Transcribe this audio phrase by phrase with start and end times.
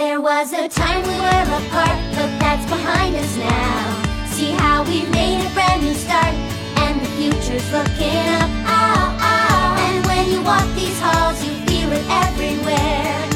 [0.00, 4.27] There was a time we were apart, but that's behind us now.
[4.27, 6.33] See how we made a brand new start,
[6.77, 8.49] and the future's looking up.
[8.67, 9.75] Oh, oh.
[9.77, 13.27] And when you walk these halls, you feel it everywhere.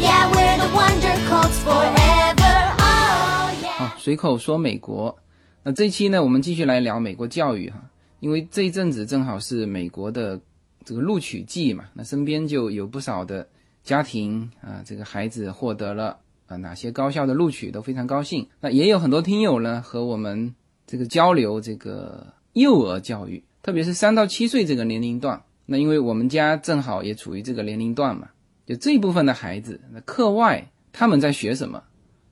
[0.00, 2.56] Yeah, we're the Wonder Colts forever.
[2.78, 3.76] Oh, yeah.
[3.76, 5.18] 好，随口说美国。
[5.62, 7.76] 那这一期呢，我们继续来聊美国教育哈，
[8.20, 10.40] 因为这一阵子正好是美国的
[10.82, 13.46] 这个录取季嘛，那身边就有不少的
[13.84, 18.48] 家庭啊，这个孩子获得了啊哪些高校的录取，都非常高兴。
[18.60, 20.54] 那也有很多听友呢和我们
[20.86, 25.42] 这个交流这个幼儿教育，特别是三到七岁这个年龄段。
[25.66, 28.30] 那因为我们家正好也处于这个年龄段嘛，
[28.64, 31.82] 就这一部分的孩子，那课外他们在学什么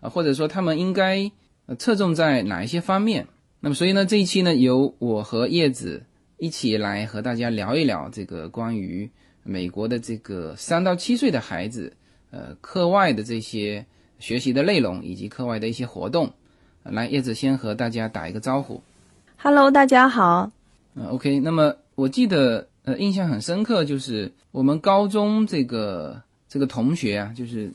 [0.01, 1.31] 啊，或者说他们应该
[1.79, 3.29] 侧重在哪一些方面？
[3.61, 6.05] 那么所以呢，这一期呢，由我和叶子
[6.39, 9.11] 一起来和大家聊一聊这个关于。
[9.45, 11.93] 美国的这个三到七岁的孩子，
[12.31, 13.85] 呃，课外的这些
[14.19, 16.33] 学习的内容以及课外的一些活动，
[16.85, 18.81] 来叶子先和大家打一个招呼。
[19.37, 20.53] Hello，大家好。
[20.95, 27.71] 嗯，OK，那么我记得呃印象很深刻，就是我们高中这个这个同学啊，就是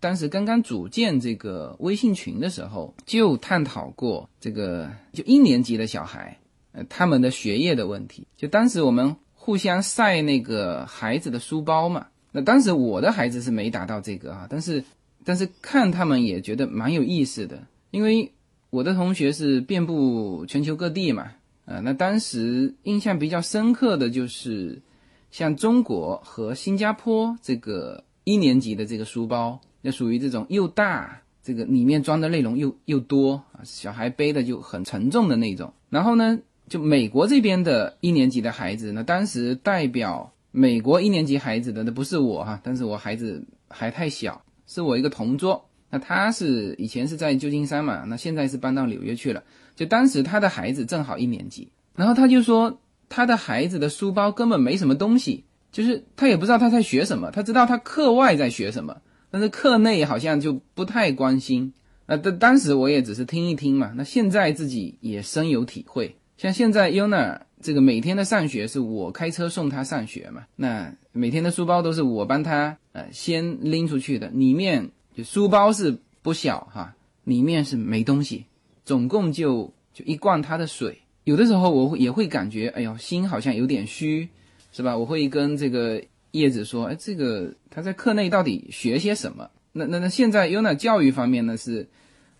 [0.00, 6.36] 当时刚刚组建这个微信群的时候，就探讨过这个就一年级的小孩，
[6.72, 8.26] 呃他们的学业的问题。
[8.36, 9.14] 就当时我们。
[9.44, 14.84] 互相晒那个孩子的书包嘛，那当时我的孩子是没达到这个啊，但是
[15.24, 18.30] 但是看他们也觉得蛮有意思的，因为
[18.70, 21.32] 我的同学是遍布全球各地嘛，
[21.64, 24.80] 啊，那当时印象比较深刻的就是
[25.32, 36.38] 像中国和新加坡这个一年级的这个书包，那属于这种又大，这个里面装的内容又又多啊，小孩背的就很沉重的那种，然后呢。
[36.72, 45.68] 就美国这边的一年级的孩子，那当时代表美国一年级孩子的那不是我哈，但是我孩子还太小，是我一个同桌。
[45.90, 49.44] 那他是以前是在旧金山嘛，那现在是搬到纽约去了。
[49.76, 58.96] 就当时他的孩子正好一年级，然后他就说他的孩子的书包根本没什么东西，就是他也不知道他在学什么，他知道他课外在学什么，
[59.30, 61.74] 但是课内好像就不太关心。
[62.06, 66.16] 那当当时我也只是听一听嘛，那现在自己也深有体会。
[66.42, 78.46] 像现在 Yuna 这个每天的上学是我开车送他上学嘛，那每天的书包都是我帮他呃先拎出去的，里面就书包是不小哈，里面是没东西，
[78.84, 80.98] 总共就就一罐他的水。
[81.22, 84.28] 有的时候我会也会感觉，哎呦，心好像有点虚，
[84.72, 84.98] 是吧？
[84.98, 89.48] 我会跟这个叶子说，哎，这个他在课内到底学些什么？
[89.70, 91.86] 那那那现在 Yuna 教育方面呢是。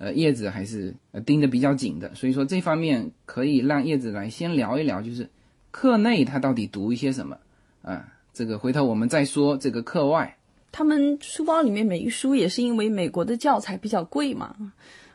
[0.03, 5.31] 呃，叶子还是呃盯得比较紧的，所以说这方面可以让叶子来先聊一聊，就是
[5.71, 7.39] 课内他到底读一些什么
[7.83, 8.13] 啊？
[8.33, 10.37] 这个回头我们再说这个课外。
[10.73, 14.57] 他们书包里面没书，也是因为美国的教材比较贵嘛，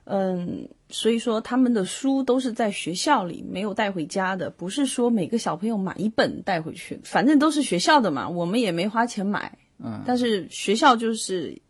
[0.05, 11.61] 嗯，所以说他们的书都是在学校里没有带回家的，不是说每个小朋友买一本带回去，反正都是学校的嘛，我们也没花钱买，嗯，但是学校就是。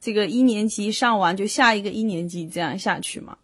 [0.00, 3.36] 这个一年级上完就下一个一年级这样下去嘛，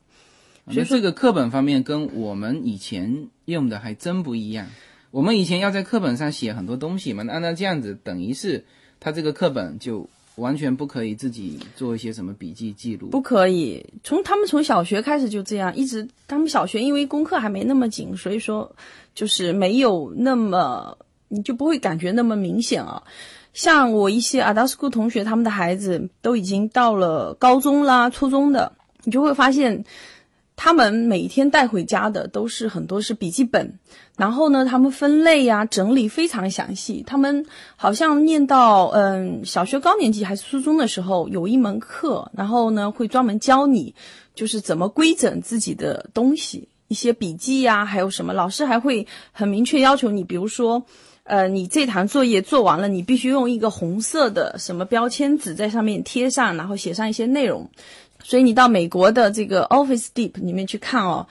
[0.70, 4.66] 所以这个课本方面跟我们以前用的还真不一样。
[5.10, 8.64] 我们以前要在课本上写很多东西嘛，按照这样子，等于是
[8.98, 13.10] 他这个课本就完全不可以自己做一些什么笔记记录。
[13.10, 18.74] 不可以，从他们从小学开始就这样，一直他们小学因为功课还没那么紧，所以说
[19.14, 20.98] 就是没有那么
[21.28, 23.00] 你就不会感觉那么明显啊。
[23.54, 28.72] 像我一些 Adasco 同学，他们的孩子都已经到了高中啦、初中的，
[29.04, 29.84] 你就会发现，
[30.56, 33.78] 他们每天带回家的都是很多是笔记本，
[34.16, 37.04] 然后呢，他们分类呀、整理非常详细。
[37.06, 43.94] 他们好像念到嗯小学高年级还是初中的时候，有一门课，然后呢会专门教你，
[44.34, 50.84] 就是怎么规整自己的东西，一些笔记呀，还有什么，老师还会很明确要求你，比如说。
[51.24, 57.68] 呃，你这堂作业做完了，你必须用一个红色的什么标签纸在上面贴上，然后写上一些内容。
[58.22, 61.26] 所以你到美国的这个 Office Depot 里面去看哦，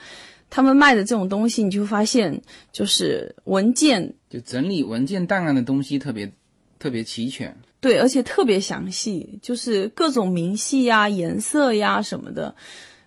[0.50, 2.42] 他们卖的这种东西，你就会发现，
[2.72, 6.32] 就是文件，就整理文件档案的东西特别
[6.78, 7.56] 特别齐全。
[7.80, 12.54] 对，而且特别详细，就是各种明细呀、颜色呀什么的。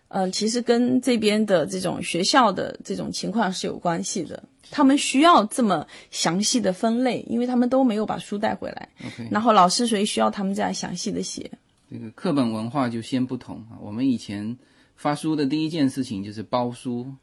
[0.10, 4.42] 呃，其实跟这边的这种学校的这种情况是有关系的。
[4.70, 8.90] 他们需要这么详细的分类，因为他们都没有把书带回来。
[9.32, 11.50] 然后老师所以需要他们这样详细的写。
[11.90, 13.80] 这个课本文化就先不同啊。
[13.82, 14.58] 我们以前
[14.96, 17.14] 发书的第一件事情就是包书，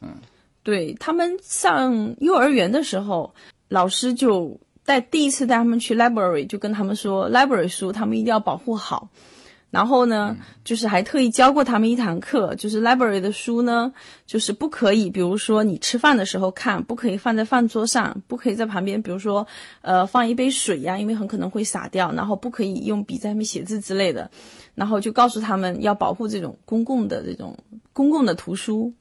[0.00, 0.14] 嗯
[0.62, 3.34] 对他们上幼儿园的时候，
[3.68, 9.10] 老师就带第一次带他们去 library，就跟他们说，library 书他们一定要保护好。
[9.74, 13.92] 然后呢，就是还特意教过他们一堂课，就是 library 的书呢，
[14.24, 19.44] 就是不可以，比如说你吃饭的时候看，不可以放在饭桌上，不可以在旁边，比如说，
[19.82, 24.30] 呃，放一杯水呀，因为很可能会洒掉，然后不可以用笔在上面写字之类的，
[24.76, 27.58] 然后就告诉他们要保护这种公共的这种
[27.92, 28.92] 公共的图书。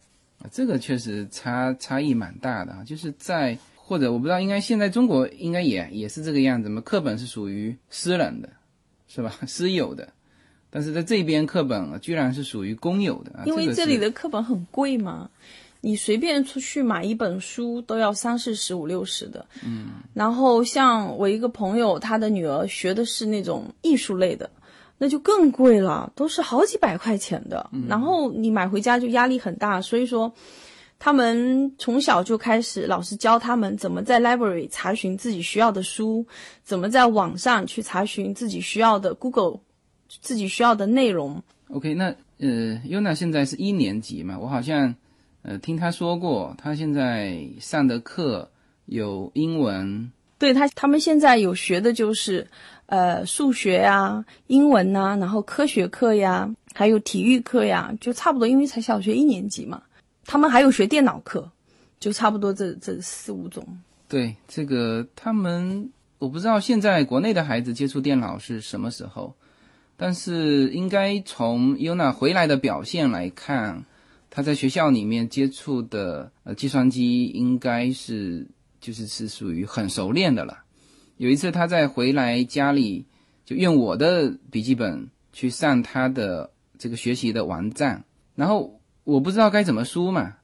[0.51, 8.49] 这个确实差差异蛮大的啊，就是在或者我不知道，应该现在中国应该也也是这个样子嘛，课本是属于私人的，
[9.07, 9.31] 是吧？
[9.45, 10.09] 私有的。
[10.75, 15.29] 但是在这边课本居然是属于公有的，因为这里的课本很贵嘛，
[15.81, 19.45] 你随便出去买一本书都要三四十五六十的。
[19.63, 24.49] 嗯，然后像我一个朋友，他的女儿学的是那种艺术类的，
[24.97, 27.69] 那就更贵了，都是好几百块钱的。
[27.87, 30.33] 然后你买回家就压力很大，所以说
[30.97, 36.25] 他们从小就开始老师教他们怎么在 library 查询自己需要的书，
[36.63, 39.59] 怎么在网上去查询自己需要的 Google。
[40.21, 41.41] 自己需要的内容。
[41.69, 42.05] OK，那
[42.39, 44.37] 呃，Yuna 现在是一年级嘛？
[44.37, 44.93] 我好像
[45.41, 48.49] 呃听她说过，她现在上的课
[48.85, 50.11] 有英文。
[50.37, 52.45] 对他，他们现在有学的就是
[52.87, 59.81] 呃数学呀、英文呐，然后科学课呀，还有体育课呀，就差不多，因为才小学一年级嘛。
[60.25, 61.49] 他们还有学电脑课，
[61.97, 63.65] 就差不多这这四五种。
[64.09, 65.89] 对，这个他们
[66.19, 69.33] 我不知道现在国内的孩子接触电脑是什么时候。
[70.03, 73.85] 但是应该从 Yuna 回来的表现来看，
[74.29, 78.45] 他在学校里面接触的呃计算机应该是
[78.81, 80.65] 就是是属于很熟练的了。
[81.15, 83.05] 有一次他在回来家里
[83.45, 88.03] 就用我的笔记本去上他的这个学习的网站，
[88.35, 90.35] 然后我不知道该怎么输嘛。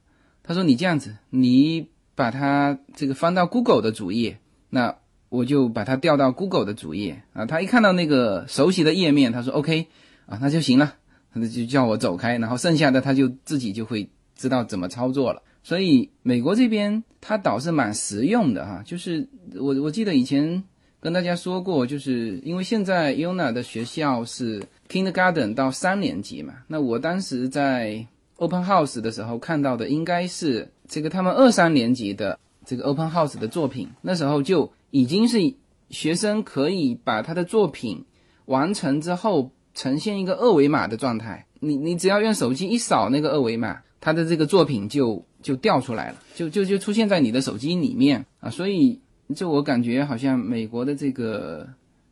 [0.42, 4.40] 他说你这样子，你把它这个翻到 Google 的主页，
[4.70, 4.96] 那。
[5.30, 9.86] 我就把它调到 Google 的主页啊，他一看到那个熟悉的页面，他说 OK
[10.26, 10.94] 啊，那就行了，
[11.32, 15.40] 他就叫我走开，然后剩下的他就自己就会知道怎么操作了。
[15.62, 20.64] 所以美国这边它倒是蛮实用的哈，就是我我记得以前
[21.00, 28.04] 跟大家说过，就是因为现在 Yuna 的学校是 Kindergarten 到三年级嘛，那我当时在
[28.38, 32.36] Open House 的时候看到的应该是这个他们二三年级的
[32.66, 34.68] 这个 Open House 的作品，那时候就。
[34.90, 35.54] 已经是
[35.90, 38.04] 学生可以把他的作品
[38.46, 41.46] 完成之后呈现一个二维码的状态。
[41.60, 48.50] 你你只要用手机一扫那个二维码，他的这个作品就就掉出来了，就就就出现在你的手机里面啊。
[48.50, 49.00] 所以
[49.34, 51.68] 就我感觉好像美国的这个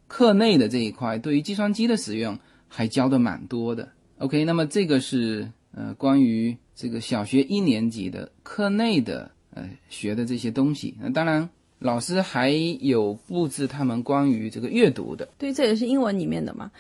[0.07, 2.39] 课内的这一块对于计算机的使用
[2.69, 3.89] 还教的蛮多的。
[4.19, 10.95] OK，那么这个是呃关于这个小学一年级的课内的呃学的这些东西。
[11.01, 11.49] 那当然。
[11.79, 16.71] 老师还有布置他们关于这个阅读的，对，这也是英文里面的嘛。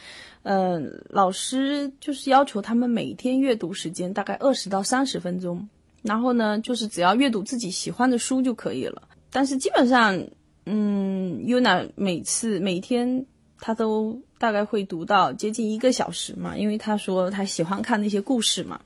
[0.42, 5.68] 嗯，老师就是要求他们每天阅读时间大概二十到三十分钟，
[6.02, 9.02] 然后呢，就是只要阅读自己喜欢的书就可以了。
[9.30, 10.26] 但是基本上，
[10.64, 13.26] 嗯，Yuna 每次每天
[13.60, 18.80] 他都大概会读到接近一个小时嘛，因为他说他喜欢看那些故事嘛。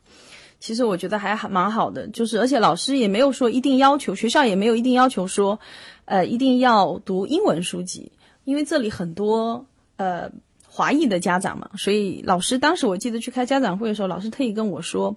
[0.62, 5.58] 其实我觉得还还蛮好的，就是而且老师也没有说一定要求，学校也没有一定要求说，
[6.04, 8.12] 呃，一定要读英文书籍，
[8.44, 9.66] 因为这里很多
[9.96, 10.30] 呃
[10.64, 15.16] 华裔的家长嘛，所以老师当时我记得去开家长会的时候，老师特意跟我说，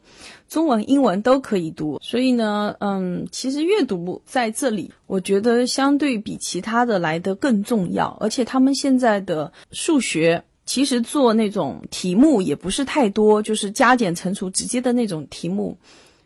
[0.50, 2.00] 中文、英文都可以读。
[2.02, 10.44] 所以呢，嗯，其实阅读在这里，我觉得相对比其他的来的更重要，而且他们现在的数学。
[10.66, 15.78] 其实做那种题目也不是太多，就是加减乘除直接的那种题目，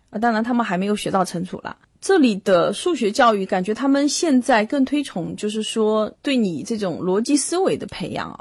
[0.09, 1.75] 啊，当然他们还没有学到乘除啦。
[1.99, 8.39] 这里的数学教育感觉他们现在更推崇，就是说对你这种逻辑思维的培养啊，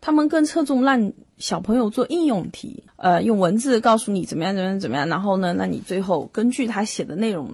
[0.00, 7.50] 他们更侧重让小朋友做应用题，呃，用文字告诉你怎么样怎么样怎么样，然后呢，那你最后根据他写的内容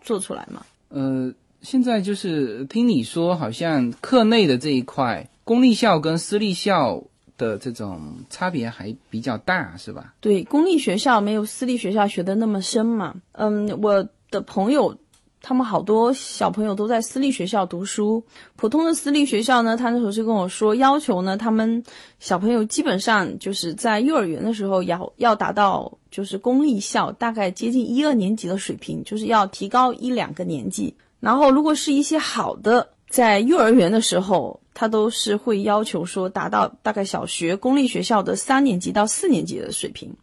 [0.00, 0.64] 做出来嘛。
[0.90, 7.02] 呃，现在就是听你说，好像课内的这一块，公立校跟私立校。
[7.40, 10.12] 的这种差别还比较大，是吧？
[10.20, 13.14] 对，公立学校没有私立学校学的那么深嘛。
[13.32, 14.94] 嗯，我的朋友，
[15.40, 18.22] 他们好多小朋友都在私立学校读书。
[18.56, 21.82] 普通的私立学校呢，他那时候就跟我说，要求呢，他们
[22.18, 30.94] 小朋友基本上就是在幼儿园的时候要要达到就是公立校大概接近一二年级的水平，就是要提高一两个年级。
[31.18, 32.90] 然后，如果是一些好的。
[33.10, 40.14] 在幼儿园的时候，他都是会要求说达到大概小学公立学校的三年级到四年级的水平。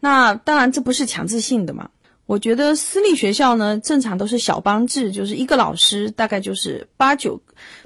[0.00, 1.88] 那当然这不是强制性的嘛。
[2.26, 7.40] 我觉得私立学校呢，正常都是小班制，就是一个老师大概就是八九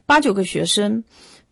[0.07, 1.05] 八九个学生，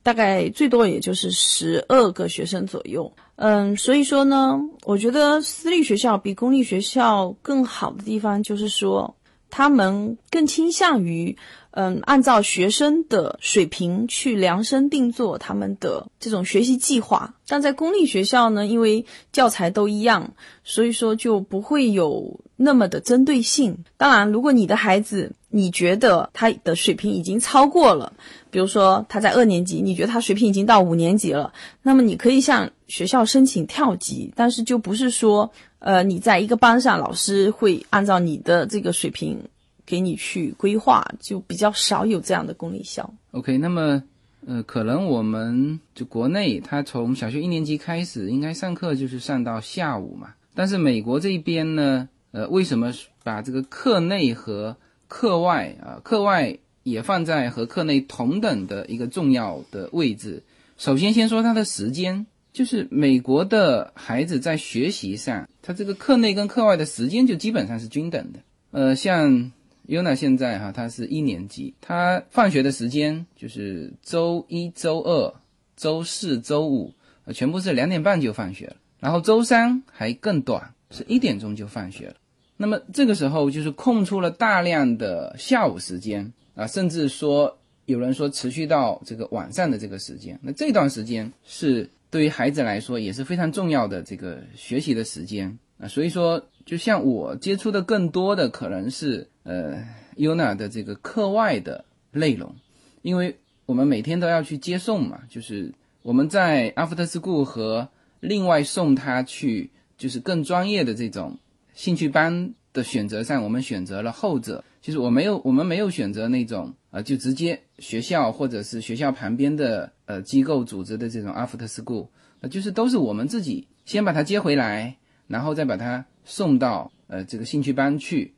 [0.02, 3.12] 大概最多也就是十二个学生左右。
[3.36, 9.14] 嗯，所以说呢，我觉得私立学校比公立学校更好的地方就是说，
[9.50, 11.36] 他们更倾向于。
[11.72, 17.34] 嗯，按照学生的水平去量身定做他们的这种学习计划。
[17.48, 20.32] 但在公立学校呢，因为教材都一样，
[20.64, 23.76] 所以说就不会有那么的针对性。
[23.96, 28.12] 当然，如果你的孩子你觉得他的水平已经超过了，
[28.50, 31.52] 比如说他在二年级，你觉得他水平已经到五年级了，
[31.82, 34.32] 那么你可以向学校申请跳级。
[34.36, 39.38] 但是就不是说，呃，你在一个班上，老师会按照你的这个水平。
[39.84, 43.12] 给你去规划，就比较少有这样的公立校。
[43.32, 44.02] OK，那么，
[44.46, 50.34] 呃，可能我们就国内，他从小学一年级开始，应该上课就是上到下午嘛。
[50.54, 52.92] 但是美国这边呢，呃，为什么
[53.24, 54.76] 把这个课内和
[55.08, 60.42] 课外啊，课外也放在和课内同等的一个重要的位置？
[60.76, 68.40] 首先，先说它的时间，就是美国的孩子在学习上，他这个课内跟课外的时间就基本上是均等的。
[68.70, 69.50] 呃，像。
[69.92, 75.34] Yuna 现在哈，他是一年级，他放学的时间就是周一周二、
[75.76, 76.94] 周四周五，
[77.34, 82.14] 全部是两点半就放学了，然后周三还更短，是一点钟就放学了。
[82.56, 90.40] 那么这个时候就是空出了大量的下午时间啊，甚至说有人说持续到这个晚上的这个时间。
[90.42, 96.42] 那这段时间是对于孩子来说也是非常重要的这个学习的时间啊，所以说。
[96.64, 99.82] 就像我接触的更多的可能是呃
[100.16, 102.54] ，Yuna 的这个课外的内容，
[103.02, 105.72] 因为我们每天都要去接送嘛，就是
[106.02, 107.88] 我们在 After School 和
[108.20, 111.38] 另外送他去就是更专业的这种
[111.74, 114.62] 兴趣班的选择上，我们选择了后者。
[114.80, 122.08] 就是我没有我们没有选择那种啊，就直接学校或者是学校旁边的呃机构组织的这种 After School，
[122.40, 124.96] 呃，就是都是我们自己先把他接回来，
[125.26, 126.04] 然后再把他。
[126.24, 128.32] 送到呃这个兴趣班去，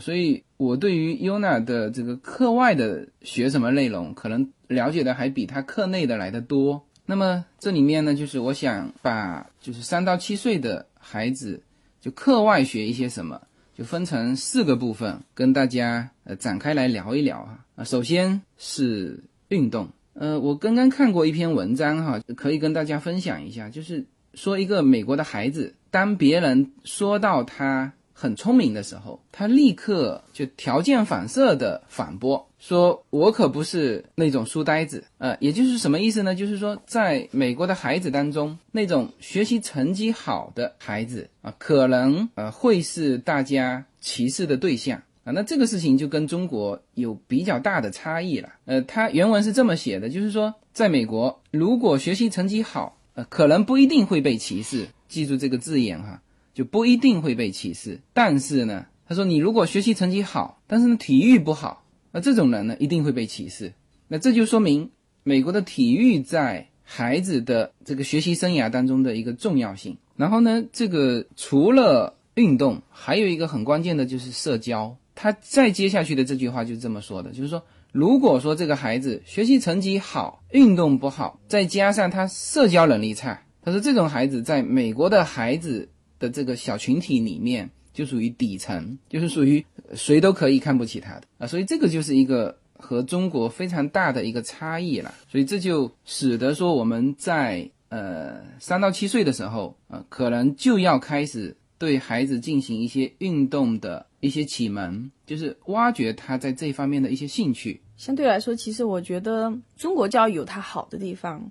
[0.00, 6.84] 所以我对于 Yuna 的这个课外的学什么内容，可能了解的还比他课内的来的多。
[7.04, 11.62] 那么这里面呢，就是我想把就是三到七岁的孩子
[12.00, 13.40] 就课外学一些什么，
[13.74, 17.84] 就分成四个部分跟大家呃展开来聊一聊哈啊。
[17.84, 25.74] 首先是运动，呃，我刚刚看过一篇文章哈，可以跟大家分享一下，就是说一个美国的孩子。
[25.92, 36.34] 当别人说到他很聪明的时候，他立刻就条件反射的反驳说：“我可不是那种书呆子。”呃，也就是什么意思呢？
[36.34, 45.32] 就是说，在美国的孩子当中，那种学习成绩好的孩子啊，可能呃会是大家歧视的对象啊。
[45.32, 48.48] 那这个事情就跟中国有比较大的差异了。
[48.64, 54.86] 呃，他原文是这么写的，就是说，在美国，如果学习成绩好，呃，可能不一定会被歧视。
[55.08, 56.20] 记住这个字眼哈，
[56.56, 58.00] 就不一定会被歧视。
[58.14, 63.74] 但是呢，他说你如果学习成绩好，但是呢体育不好，那这种人呢一定会被歧视。
[64.08, 64.90] 那这就说明
[65.22, 69.98] 美国的体育在孩子的这个学习生涯当中的一个重要性。
[70.16, 74.96] 然后呢，这个除了运动，还有一个很关键的就是社交。
[75.14, 83.42] 他再接下去的这句话就是这么说的，就是说，如果说这个孩子学习成绩好，运动不好，再加上他社交能力差。
[83.62, 91.46] 他说：“这种孩子在美国的孩子的这个小群体里面，就属于底层，就是属于谁都可以看不起他的啊。
[91.46, 95.14] 所以这个就是一个和中国非常大的一个差异了。
[95.28, 107.80] 所以这就使得说我们在呃三到七岁的时候啊，可能就要开始对孩子进行一些运动的一些启蒙，就是挖掘他在这方面的一些兴趣。
[107.96, 111.42] 相对来说，其实我觉得中国教育有它好的地方。”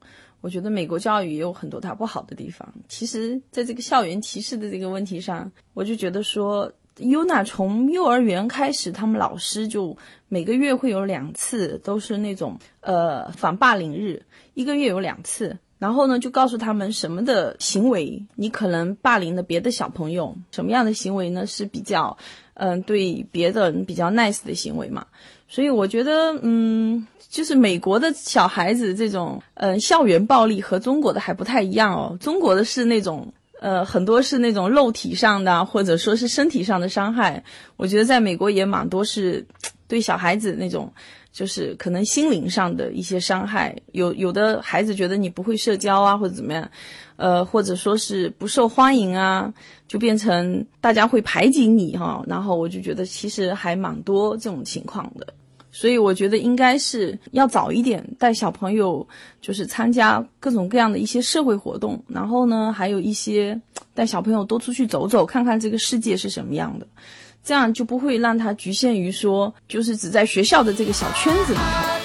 [0.46, 2.72] 我觉得美国教育也有很多它不好的地方。
[2.88, 9.98] 其实，在这个校园歧视的这个问题上，我就觉得说，Yuna 从幼儿园开始，他们老师就
[10.28, 14.24] 每个月会有两次，都是那种呃反霸凌日，
[14.54, 15.58] 一个月有两次。
[15.80, 22.16] 然后呢，就告诉他们什么的行为你可能霸凌了别的小朋友，什么样的行为呢是比较
[22.54, 25.08] 嗯对别的人比较 nice 的行为嘛。
[25.48, 32.18] 所以我觉得，嗯，就是美国的小孩子这种，嗯，校园暴力和中国的还不太一样哦。
[32.20, 37.44] 中国的是那种，呃，很多是那种肉体上的，或者说是身体上的伤害。
[37.78, 39.46] 我觉得在美国也蛮多是
[39.88, 40.92] 对小孩子那种，
[41.32, 43.76] 就是可能心灵上的一些伤害。
[43.92, 46.70] 有有的孩子觉得你不会社交啊，或者怎么样，
[47.18, 49.54] 呃，或者说是不受欢迎啊，
[49.88, 52.24] 就变成大家会排挤你哈。
[52.28, 55.28] 然后我就觉得其实还蛮多这种情况的。
[55.72, 59.06] 所以我觉得应该是要早一点带小朋友，
[59.42, 63.60] 就是参加各种各样的一些社会活动，然后呢，还有一些
[63.94, 66.88] 带小朋友多出去走走，看看这个世界是什么样的，
[67.44, 72.05] 这样就不会让他局限于说，就是只在学校的这个小圈子里头。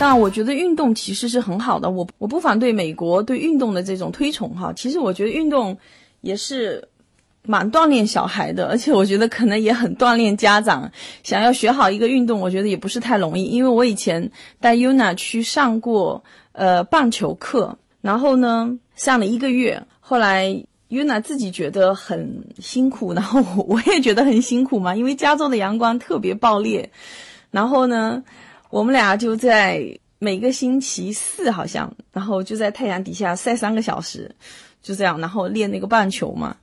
[0.00, 4.72] 但，我觉得运动其实是很好的，我我不反对美国对运动的这种推崇哈。
[4.72, 5.76] 其实我觉得运动
[6.22, 6.82] 也是
[7.42, 10.90] 蛮锻炼小孩的，而且我觉得可能也很锻炼家长。
[11.22, 20.64] 想要学好一个运动，我觉得也不是太容易，因为我以前带 Yuna 去上过呃棒球课，然后呢上了一个月，后来。
[20.90, 26.90] Yuna 自己觉得很辛苦，然后我我也觉得很辛苦嘛，因为加州的阳光特别暴烈，
[27.52, 28.24] 然后呢，
[28.70, 29.84] 我们俩就在
[30.18, 34.34] 每个星期四好像，然后就在太阳底下晒三个小时，
[34.82, 36.56] 就这样，然后练那个棒球嘛。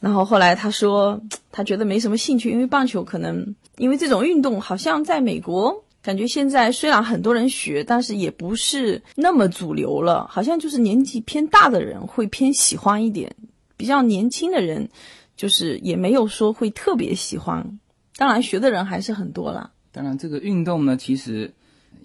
[0.00, 1.20] 然后后来他说
[1.52, 5.84] 他觉得没什么兴趣，因为棒球可能因为这种运动好像在美国。
[6.02, 13.32] 感觉现在虽然很多人学，但是也不是那么主流了，好像就是年纪偏大的人会偏喜欢一点，
[13.76, 14.88] 比较年轻的人
[15.36, 17.64] 就是也没有说会特别喜欢。
[18.16, 19.70] 当然学的人还是很多啦。
[19.92, 21.52] 当然，这个运动呢，其实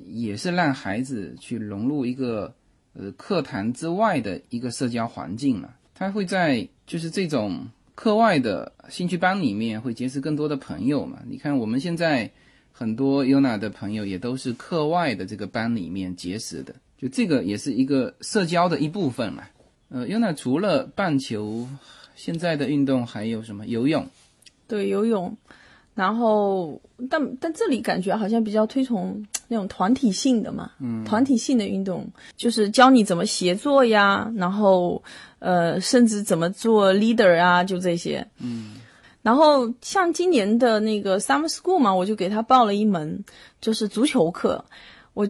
[0.07, 2.53] 也是让孩子去融入一个
[2.93, 5.69] 呃课堂之外的一个社交环境嘛。
[5.95, 7.65] 他会在就是这种
[7.95, 11.19] 课外的兴趣班里面会结识更多的朋友嘛。
[11.27, 12.29] 你看我们现在
[12.71, 19.43] 很多 Yuna 的朋友也都是课外的这个班里面结识的，就这个也是一个社交的一部分嘛。
[19.89, 21.67] 呃，Yuna 除了棒球，
[22.15, 23.65] 现在的运动还有什么？
[23.65, 24.05] 游泳。
[24.67, 25.37] 对游泳，
[25.97, 26.79] 然后
[27.09, 35.01] 但但这里感觉好像比较推崇 那种团体性的嘛，嗯，团体性的运动就是教你怎么协作呀，然后
[35.39, 38.75] 呃，甚至怎么做 leader 啊，就这些，嗯。
[39.23, 43.25] 然后像今年的那个 summer school 嘛，我就给他报了一门
[43.59, 44.63] 就是足球课，
[45.15, 45.27] 我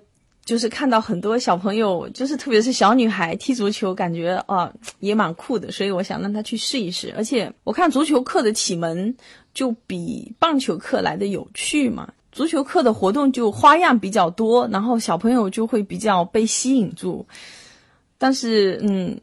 [0.47, 7.13] 就是看到很多小朋友，就是特别是小女孩踢足球，感觉啊也蛮酷的，所以我想让她去试一试。
[7.17, 9.13] 而且我看足球课的启蒙
[9.53, 17.27] 就比棒球课来的有趣嘛，足球课的活动就花样比较多，然后小朋友就会比较被吸引住。
[18.17, 19.19] 但是嗯，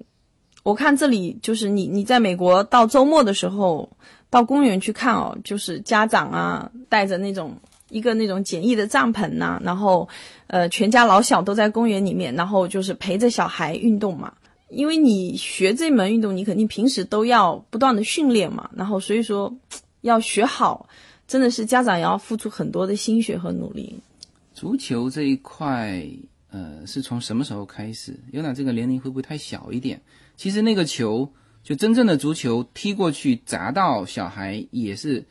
[0.63, 3.91] 我看这里就是你你在美国到周末的时候
[4.29, 7.57] 到公园去看哦，就是家长啊带着那种。
[7.95, 10.09] 一个那种简易的帐篷呐、然后，
[10.49, 14.35] 呃，全家老小都在公园里面，然后就是陪着小孩运动嘛。
[14.69, 19.55] 因为你学这门运动，你肯定平时都要不断的训练嘛，然后所以说
[20.01, 20.89] 要学好，
[21.29, 23.95] 真的是家长也要付出很多的心血和努力。
[24.53, 26.05] 足球这一块，
[26.51, 28.19] 呃，是从什么时候开始？
[28.33, 30.03] 有娜这个年龄会不会太小一点？
[30.37, 31.31] 其实那个球，
[31.63, 35.25] 就真正的足球踢过去砸到小孩也是，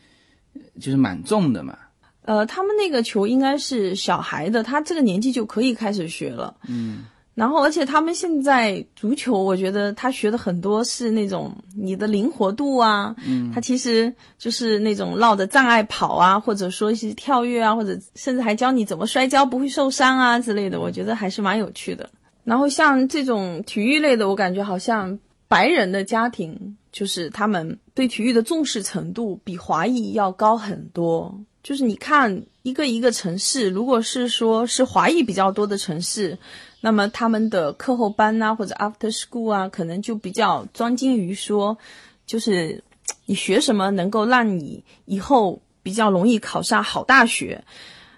[0.79, 1.77] 就是蛮重的嘛。
[2.25, 6.55] 呃，他们那个球应该是小孩的，他这个年纪就可以开始学了。
[6.69, 7.03] 嗯，
[7.35, 22.09] 然后而且他们现在足球，我觉得他学的很多是那种你的灵活度啊，嗯，他其实就是那种绕着障碍跑啊，或者说一些跳跃啊，或者甚至还教你怎么摔跤不会受伤啊之类的，我觉得还是蛮有趣的。
[22.45, 31.37] 然后像这种体育类的，我感觉好像白人的家庭，就是他们对体育的重视程度比华裔要高很多。
[31.63, 36.37] 就是你看一个一个城市，如果是说是华裔比较多的城市，
[36.81, 41.77] 那么他们的课后班呐、或者 after school 啊，可能就比较专精于说，
[42.25, 42.83] 就是
[43.25, 47.63] 你学什么能够让你以后比较容易考上好大学。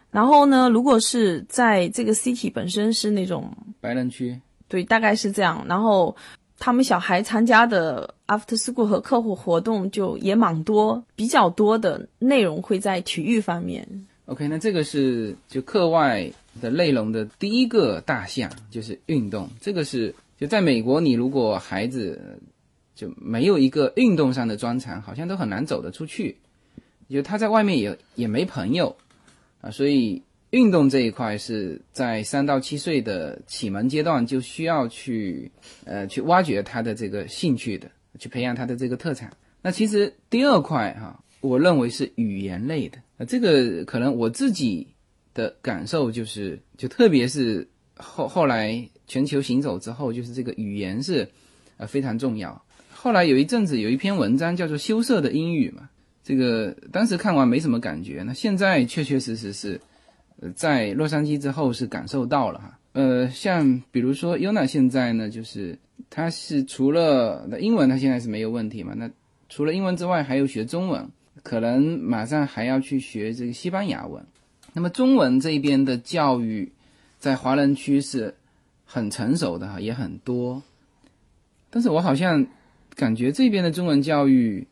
[0.10, 5.64] 然后呢，如果是在这个 city 本身是那种白人区，对，大概是这样。
[5.68, 6.16] 然后
[6.58, 13.88] 他们小孩参加的 after school 和课后活动就也蛮多，比较多的内容会在体育方面。
[14.26, 19.48] OK，那这个是就课外的内容的第一个大项，就是运动。
[19.62, 22.40] 这个是就在美国，你如果孩子
[22.96, 26.38] 就没有一个运动上的专长，好像都很难走得出去。
[27.08, 28.96] 就他在外面也也没朋友
[29.62, 30.24] 啊，所以
[30.56, 35.52] 运动这一块是在三到七岁的启蒙阶段就需要去
[35.84, 39.30] 呃去挖掘他的这个兴趣的，去培养他的这个特长。
[39.62, 42.98] 那其实第二块哈、我认为是语言类的。
[43.18, 44.88] 呃，这个可能我自己
[45.34, 51.28] 的感受就是，就特别是后后来全球行走之后，就是这个语言是
[51.76, 52.64] 呃非常重要。
[52.94, 55.90] 后来有一阵子有一篇文章叫做《羞涩的英语》嘛，
[56.24, 59.80] 这个当时看完没什么感觉，那现在确确实实是，
[60.56, 62.80] 在洛杉矶之后是感受到了哈。
[62.94, 65.78] 呃，像比如说 Yuna 现在呢，就是
[66.10, 69.10] 他是除了那英文，他现在是没有问题嘛，那
[69.50, 71.10] 除了英文之外，还有学中文，
[71.44, 74.24] 可能马上还要去学这个西班牙文。
[74.74, 76.72] 那么中文这边的教育，
[77.20, 78.34] 在华人区是
[78.86, 80.62] 很成熟的哈，也很多。
[81.70, 82.46] 但是我好像
[82.96, 84.66] 感觉这边的中文教育，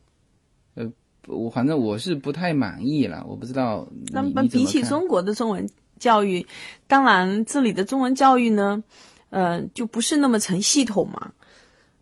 [1.28, 3.26] 我反正我是不太满意了。
[3.28, 6.46] 我不知道你那么比起中国的中文教育，
[6.88, 8.84] 当然这里的中文教育呢，
[9.30, 11.32] 呃，就不是那么成系统嘛。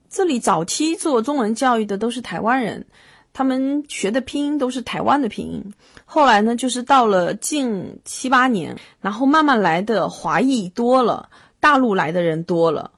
[0.09, 2.85] 这里早期做中文教育的都是台湾人，
[3.31, 5.73] 他们学的拼音都是台湾的拼音。
[6.03, 11.29] 后来呢，就是到了近七八年，然后慢慢来的华裔多了，
[11.59, 12.91] 大陆来的人多了，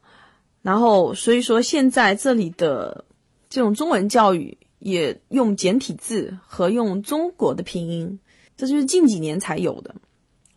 [0.64, 3.06] 然后所以说现在这里的
[3.50, 8.20] 这种中文教育也用简体字和用中国的拼音，
[8.58, 9.96] 这就是近几年才有的。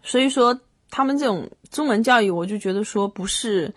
[0.02, 0.60] 所以说
[0.90, 3.72] 他们这种中文教育，我就觉得说不是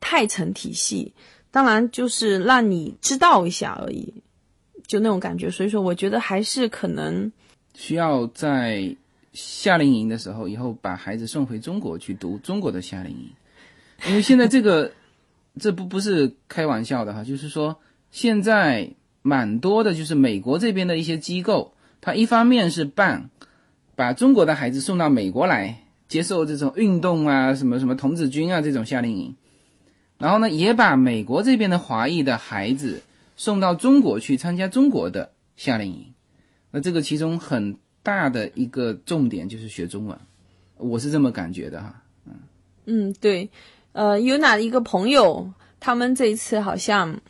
[0.00, 1.14] 太成体系，
[1.52, 4.12] 当然就是让你知道一下而已，
[4.88, 5.48] 就那种感觉。
[5.48, 7.30] 所以说，我觉得还是可能
[7.74, 8.96] 需要在
[9.32, 13.30] 夏令营的时候，以后把孩子送回中国去读中国的夏令营，
[14.08, 14.90] 因为现在这个
[15.60, 17.78] 这不不是开玩笑的哈，就是说
[18.10, 18.90] 现在
[19.22, 23.30] 蛮多的，就是美国这边的一些机构，它一方面是办
[23.94, 29.34] 把中国的孩子送到美国来接受这种运动啊，什么什么童子军啊这种夏令营，
[30.18, 33.02] 然后呢，也把美国这边的华裔的孩子
[33.36, 36.12] 送到中国去参加中国的夏令营。
[36.70, 40.18] 那这个其中很大的一个重点就是学中文，
[40.78, 42.02] 我是这么感觉的哈。
[42.84, 43.48] 嗯，对，
[43.92, 47.20] 呃，有哪一个朋友，他们这一次好像，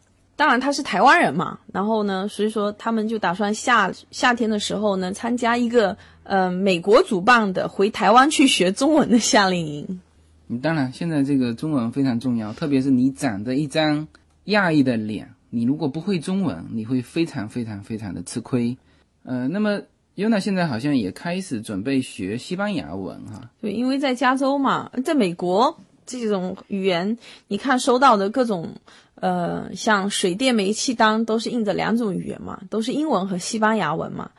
[0.43, 10.01] 当然他是台湾人嘛，然后呢，所以说他们就打算夏夏天的时候呢，参加一个呃美国主办的回台湾去学中文的夏令营。
[10.49, 14.09] 你当然，现在这个中文非常重要，特别是你长着一张
[14.47, 18.77] 亚裔的脸，你如果不会中文，你会非常非常非常的吃亏。
[19.23, 19.81] 呃，那么
[20.17, 23.49] Yuna 现在好像也开始准备学西班牙文哈。
[23.61, 27.17] 对，因为在加州嘛，在美国这种语言，
[27.49, 28.75] 你看收到的各种
[29.17, 34.31] 呃，像水电煤气单都是印着两种语言嘛，都是英文和西班牙文嘛。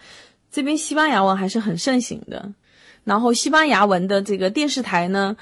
[0.51, 2.53] 这边西班牙文还是很盛行的，
[3.03, 5.35] 然后西班牙文的这个电视台呢，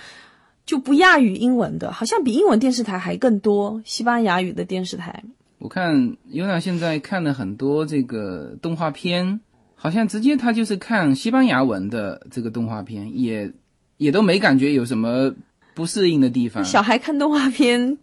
[0.66, 5.24] 就不亚于英文的，好像比英文电视台还更多西班牙语的电视台。
[5.58, 9.42] 我看尤娜现在看了很多这个动画片，
[9.76, 13.52] 好像直接他就是看西班牙文的这个动画片，也
[13.98, 15.34] 也都没感觉有什么
[15.74, 16.64] 不适应的地方。
[16.64, 17.98] 小孩看动画片，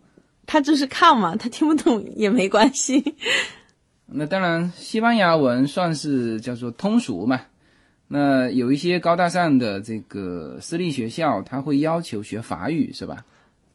[0.47, 3.15] 他就是看嘛，他听不懂也没关系。
[4.07, 7.43] 那当然，西班牙文算是叫做通俗嘛。
[8.09, 13.27] 那有一些高大上的这个私立学校，他会要求学法语，是吧？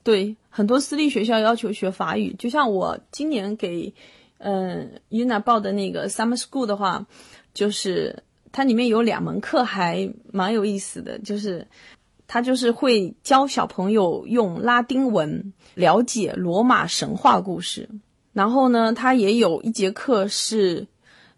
[0.02, 3.94] 对，很多私立学校要求学法语，就像我今年给
[4.40, 7.06] 嗯 UNA 报的那个 Summer School 的话，
[7.54, 11.68] 就是它里面有两门课还蛮有意思的，就是
[12.34, 17.88] 他就是会教小朋友用拉丁文了解罗马神话故事，
[18.34, 20.88] 然后呢，他也有一节课是。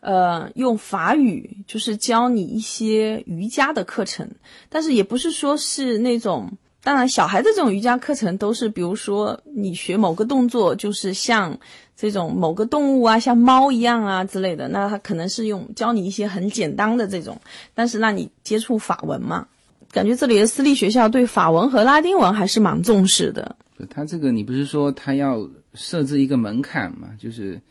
[0.01, 4.29] 呃，用法语就是教你一些瑜伽的课程，
[4.69, 6.47] 但是也不是说是那种，
[6.84, 11.58] 当然小孩的这种瑜伽课程都是，比如说你学某个动作，就是像
[11.97, 17.41] 这种某个动物啊，像猫一样啊之类的，那他可能是用教你一些很简单的这种，
[17.73, 19.47] 但是让你接触法文嘛，
[19.91, 23.55] 感觉这里的私立学校对法文和拉丁文还是蛮重视的。
[23.89, 27.09] 他这个你不是说他要设置一个门槛嘛？
[27.19, 27.61] 就是。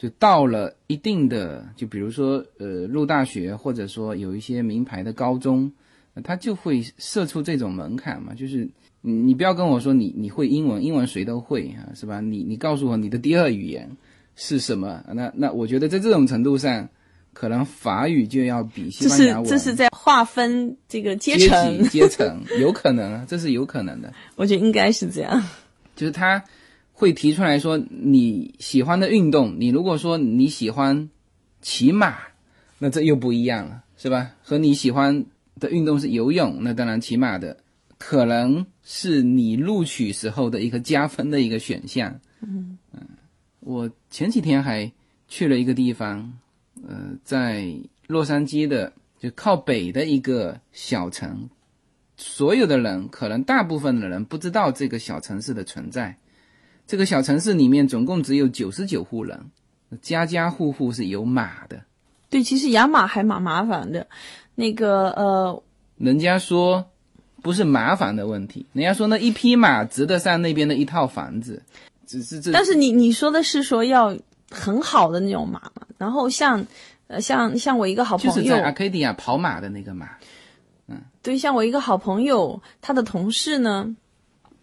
[0.00, 5.72] 就到了一定的，就比如说，呃，入大学或者说有一些名牌的高中，
[6.22, 8.32] 他就会设出这种门槛嘛。
[8.32, 8.68] 就是
[9.00, 12.20] 你你不要跟我说你你会英文，英文谁都会啊，是吧？
[12.20, 13.90] 你你告诉我你的第二语言
[14.36, 15.02] 是什么？
[15.14, 16.88] 那那我觉得在这种程度上，
[17.32, 19.48] 可能法语就要比西班牙文。
[19.48, 24.12] 这是这是在划分这个阶阶层，级阶层，有可能啊，这是有可能的。
[24.36, 25.42] 我觉得应该是这样。
[25.94, 26.42] 就是他。
[27.00, 31.08] 会提出来说你喜欢的运动，你如果说你喜欢
[31.62, 32.16] 骑马，
[32.80, 34.32] 那这又不一样了，是吧？
[34.42, 35.24] 和你喜欢
[35.60, 37.58] 的运动是游泳，那当然骑马的
[37.98, 42.18] 可能是你录取时候的一个加分的一个选项。
[42.40, 43.00] 嗯嗯
[43.60, 44.90] 我前几天还
[45.28, 46.32] 去了一个地方，
[46.86, 47.74] 呃，在
[48.06, 51.48] 洛杉矶的就靠北的一个小城，
[52.16, 56.16] 所有的人可能大部分的人不知道这个小城市的存在。
[56.86, 59.38] 这个小城市里面总共只有九十九户人，
[60.00, 61.82] 家家户户是有马的。
[62.30, 64.06] 对，其实养马还蛮麻烦的。
[64.54, 65.62] 那个呃，
[65.96, 66.84] 人家说
[67.42, 71.62] 不是麻烦的问题，人家说那一匹马值得上那边的一套房子，
[72.06, 72.52] 只是这。
[72.52, 74.16] 但是你你说的是说要
[74.50, 75.82] 很好的那种马嘛？
[75.96, 76.64] 然后像
[77.06, 80.08] 呃像像我一个好朋友，就是在阿卡迪亚跑马的那个马，
[80.86, 83.94] 嗯对，像我一个好朋友，他的同事呢，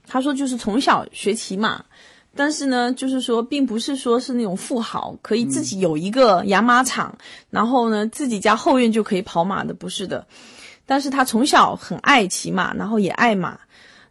[0.07, 1.83] 他说就是从小学骑马，
[2.35, 7.15] 但是呢，就是说并不是说是那种富豪可以自己有一个养马场，
[7.49, 10.25] 然后呢自己家后院就可以跑马的，不是的。
[10.87, 13.59] 但是他从小很爱骑马，然后也爱马，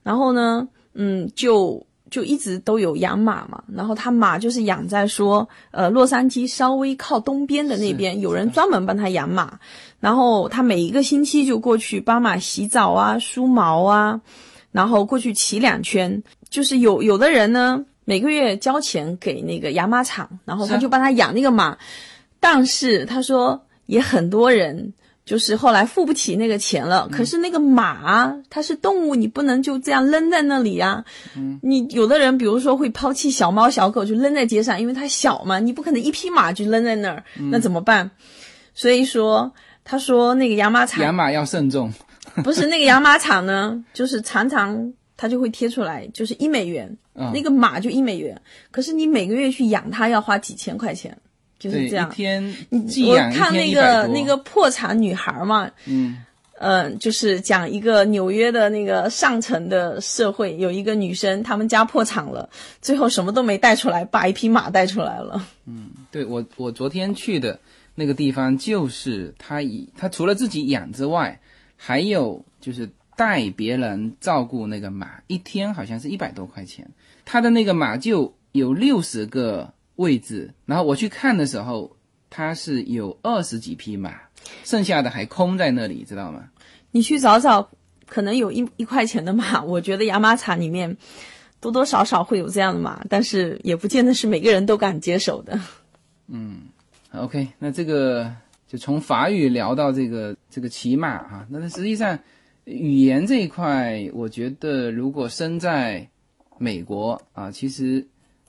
[0.03, 3.61] 然后呢，嗯，就就一直都有养马嘛。
[3.75, 9.59] 然后他马就是养在说，呃，洛杉矶稍微靠东边的那边，有人专门帮他养马。
[9.99, 14.21] 然后他每一个星期就过去帮马洗澡啊、梳毛啊，
[14.71, 16.23] 然后过去骑两圈。
[16.49, 21.77] 就是有有的人呢，每个月交钱给那个养马场，然后他就帮他养那个马。
[22.39, 24.93] 但是他说，也很多人
[25.25, 27.09] 就是后来付不起那个钱了。
[27.11, 31.05] 可是那个马它是动物，你不能就这样扔在那里呀、
[31.37, 31.59] 嗯。
[31.63, 38.11] 你有的人比如说会抛弃小猫小狗就扔在街上，因为它小嘛，你不可能一匹马就扔在那儿，那怎么办？
[38.75, 39.53] 所以说，
[39.85, 41.93] 他说那个养马场养马要慎重。
[42.43, 47.31] 不是那个养马场呢，就是常常他就会贴出来，就是一美元，嗯。
[47.33, 48.41] 那个马就一美元，
[48.73, 51.17] 可是你每个月去养它要花几千块钱，
[51.65, 52.15] 就是，这样一。
[52.15, 52.55] 天
[52.87, 56.23] 寄我看那天100多个那个破产女孩嘛，嗯，
[56.59, 62.49] 呃，就是讲一个纽约的那个上层的社会，有一个女生，他们家破产了，
[62.83, 65.47] 最后什么都没带出来，把一匹马带出来了。
[65.67, 67.59] 嗯对我我昨天去的
[67.95, 71.41] 那个地方，就是他以他除了自己养之外，
[71.77, 76.89] 还有就是带别人照顾那个马，一天好像是一百多块钱。
[77.25, 81.97] 他的那个马就有六十个位置，然后我去看的时候，
[82.31, 84.13] 它是有二十几匹马，
[84.65, 86.49] 剩下的还空在那里，知道吗？
[86.91, 87.69] 你去找找，
[88.07, 90.97] 可能有一一块钱的马， 我觉得养马场里面
[91.61, 95.59] 多多少少会有这样的马，但是也不见得是每个人都敢接手的。
[96.29, 96.63] 嗯
[97.13, 98.33] OK，那这个
[98.67, 102.19] 就从法语聊到这个这个骑马哈、那实际上
[102.65, 106.09] 语言这一块，我觉得如果身在
[106.59, 108.07] 美国啊，其实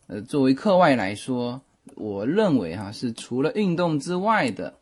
[0.08, 1.62] 呃作为课外来说，
[1.96, 4.74] 我认为哈、是除了运动之外的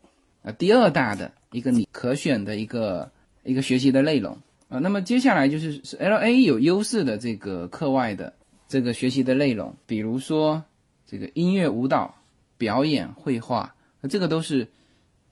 [0.42, 3.10] 呃第二大的一个你可选的一个
[3.42, 4.36] 一个学习的内容
[4.68, 4.78] 啊。
[4.78, 8.32] 那么接下来就是是 LA 有优势的这个课外的
[8.68, 10.62] 这个学习的内容，比如说
[11.06, 12.14] 这个音乐、舞蹈。
[12.56, 14.68] 表演、绘画，那这个都是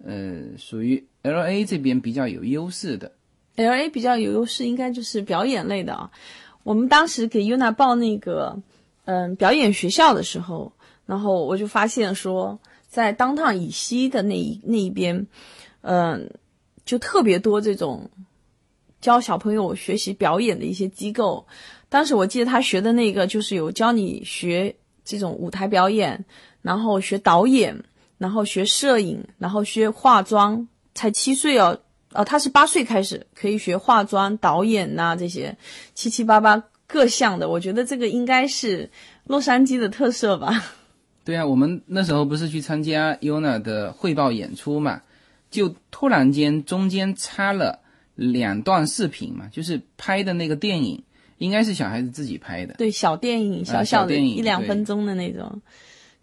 [0.04, 3.12] 呃属于 L A 这边比较有优势的。
[3.54, 6.10] L A 比较有优势，应该就是表演类的啊。
[6.64, 8.60] 我们当时给 Yuna 报那个
[9.04, 10.72] 嗯表演学校的时候，
[11.06, 15.26] 然后我就发现说，在当趟以西的那一那一边，
[15.80, 16.30] 嗯，
[16.84, 18.10] 就特别多这种
[19.00, 21.46] 教小朋友学习表演的一些机构。
[21.88, 26.24] 当时我记得他学的那个就是有教你学这种舞台表演，
[26.62, 27.82] 然后学导演，
[28.18, 31.78] 然后学摄影，然后学化妆，才七岁哦。
[32.14, 35.56] 哦，他是八岁开始可以学化妆、导演呐、这些
[35.94, 36.62] 七七八八
[36.92, 37.48] 各项的。
[37.48, 38.90] 我觉得这个应该是
[39.24, 40.62] 洛杉矶的特色吧。
[41.24, 45.00] 对啊，我们那时候不是去参加 Yuna 的汇报演出嘛，
[45.50, 47.78] 就突然间中间插了
[48.16, 51.02] 两段视频嘛，就是拍的那个电影，
[51.38, 52.74] 应该是小孩子自己拍的。
[52.74, 55.62] 对，小电影，小小小的电影一两分钟的那种，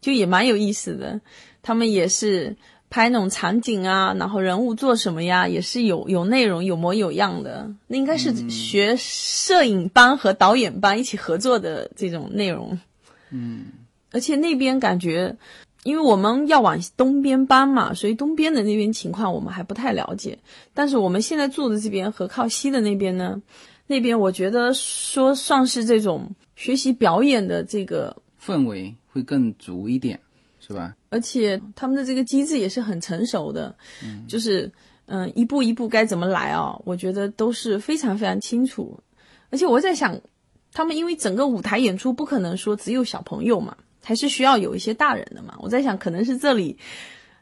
[0.01, 1.19] 就也蛮有意思的。
[1.61, 2.55] 他们也是
[2.89, 7.69] 拍那种场景啊，然后人物做什么呀，也是有有内容、有模有样的。
[7.87, 12.79] 那应该是学摄影班和导演班一起合作的这种内容。
[13.29, 13.65] 嗯，
[14.11, 15.37] 而且那边感觉。
[15.83, 20.37] 因为我们要往东边搬嘛，所以东边的那边情况我们还不太了解。
[20.73, 23.41] 但是我们现在住的这边和靠西的那边呢，
[23.87, 28.13] 那边我觉得说算是这种学习表演的这个，
[28.45, 30.19] 氛围会更足一点，
[30.59, 30.93] 是吧？
[31.09, 33.75] 而且他们的这个机制也是很成熟的，
[34.27, 34.71] 就是
[35.07, 38.99] 嗯一步一步该怎么来啊，我觉得都是非常非常清楚。
[39.49, 40.19] 而且我在想，
[40.71, 45.55] 他们因为整个舞台演出不可能说只有小朋友嘛，还是需要有一些大人的嘛。
[45.59, 46.77] 我在想，可能是这里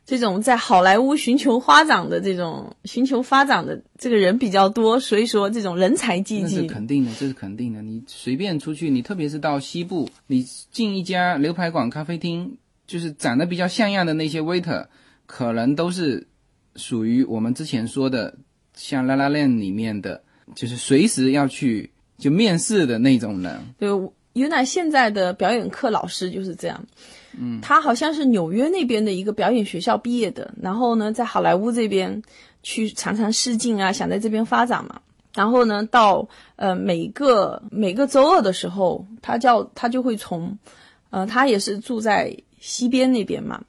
[0.05, 6.63] 这种在好莱坞寻求发展的这种寻求发展的这个人比较多，所以说这种人才济那是。
[6.63, 7.81] 肯定的，这是肯定的。
[7.81, 14.87] 你随便出去，你特别是到西部，你进一家牛排馆、咖啡厅，就是长得比较像样的那些 waiter，
[15.25, 16.25] 可能都是
[16.75, 18.33] 属于我们之前说的，
[18.73, 20.23] 像《拉拉链》里面的，
[20.55, 23.59] 就是随时要去就面试的那种人。
[23.77, 23.89] 对，
[24.33, 26.83] 尤娜现在的表演课老师就是这样。
[27.39, 32.21] 嗯，他好像是纽约那边的一个表演学校毕业的，然后呢，在好莱坞这边
[32.63, 35.01] 去常常试镜啊，想在这边发展嘛。
[35.35, 40.57] 然后呢，到呃每个每个周二的时候，他叫他就会从，
[41.11, 43.63] 呃，他也是住在西边那边嘛，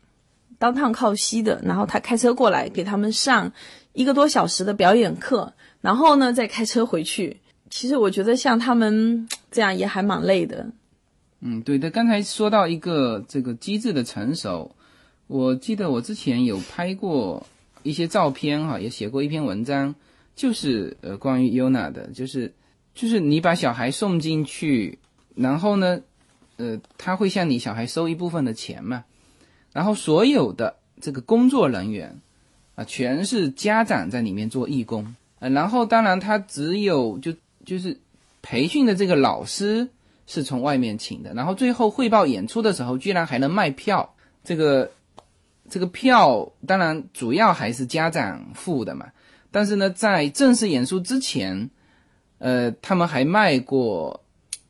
[0.58, 3.52] 当趟靠西的，然后他开车过来给他们上
[3.92, 7.38] 一个多小时的表演课，然后呢再开车回去。
[7.70, 10.70] 其实我觉得像他们这样也还蛮累的。
[11.40, 11.90] 嗯，对的。
[11.90, 14.74] 刚才说到一个这个机制的成熟，
[15.26, 17.46] 我记得我之前有拍过
[17.82, 19.94] 一些照片哈，也写过一篇文章，
[20.34, 22.52] 就是呃关于 Yuna 的，就是
[22.94, 24.98] 就是你把小孩送进去，
[25.36, 26.00] 然后呢，
[26.58, 29.04] 呃，他会向你小孩收一部分的钱嘛，
[29.72, 32.20] 然后所有的这个工作人员
[32.74, 37.32] 啊，全是家长在里面做义工，呃，然后当然他只有就
[37.64, 37.98] 就是
[38.42, 39.88] 培训的这个老师。
[40.30, 44.14] 是从外面请的，然后最后汇报演出的时候，居然还能卖票。
[44.44, 44.90] 这个
[45.70, 49.06] 这个票当然主要还是家长付的嘛，
[49.50, 51.70] 但是呢，在正式演出之前，
[52.36, 54.22] 呃，他们还卖过，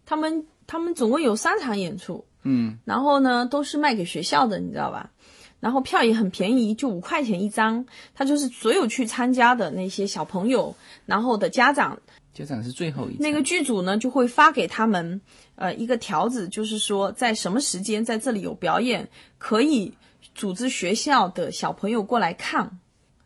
[0.06, 5.10] 他们他们总共有三场演出，嗯，然后呢都是卖给学校的，你知道吧？
[5.58, 7.84] 然后票也很便宜，就五块钱一张。
[8.14, 10.72] 他就是所有去参加的那些小朋友，
[11.06, 11.98] 然后的家长，
[12.32, 15.20] 家长是最后一那个剧组呢就会发给他们，
[15.56, 19.92] 呃，一个条子，就是说在什么时间在这里有表演，可以
[20.34, 22.78] 组织学校的小朋友过来看。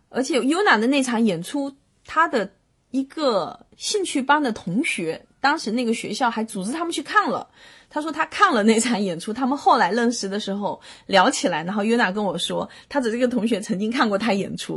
[0.08, 1.74] 而且 Yuna 的那场演出，
[2.06, 2.52] 他的
[2.90, 7.46] 一个兴趣班的同学，当时那个学校还组织他们去看了。
[7.90, 14.74] 他说他看了那场演出，他们后来认识的时候聊起来，然后约娜跟我说，他的这个同学曾经看过他演出。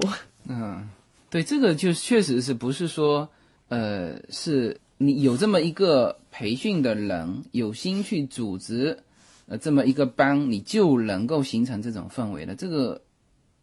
[0.49, 0.89] 嗯，
[1.30, 3.30] 对，这个就确实是不是说，
[3.69, 8.99] 呃，是你有这么一个培训的人有心去组织，
[9.45, 12.54] 呃，这么一个班，你就能够形成这种氛围的。
[12.54, 13.01] 这个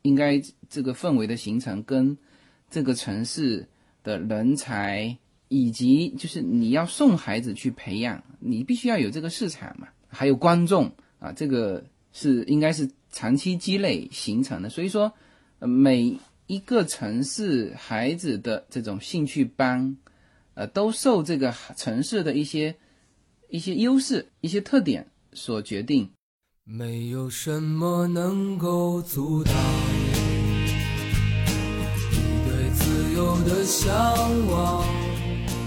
[0.00, 2.16] 应该这个氛围的形成跟
[2.70, 3.68] 这个城市
[4.02, 5.14] 的人才
[5.52, 14.70] 以及就是你要送孩子去培养，你必须要有这个市场嘛，还有观众啊，这个是应该是长期积累形成的。
[14.70, 15.12] 所以说，
[15.58, 19.94] 每一个城市孩子的这种兴趣班，
[20.54, 22.74] 呃，都受这个城市的一些
[23.50, 26.08] 一些优势、一些特点所决定。
[26.64, 29.54] 没有什么能够阻挡
[32.10, 32.16] 你
[32.48, 33.92] 对自由的向
[34.46, 35.01] 往。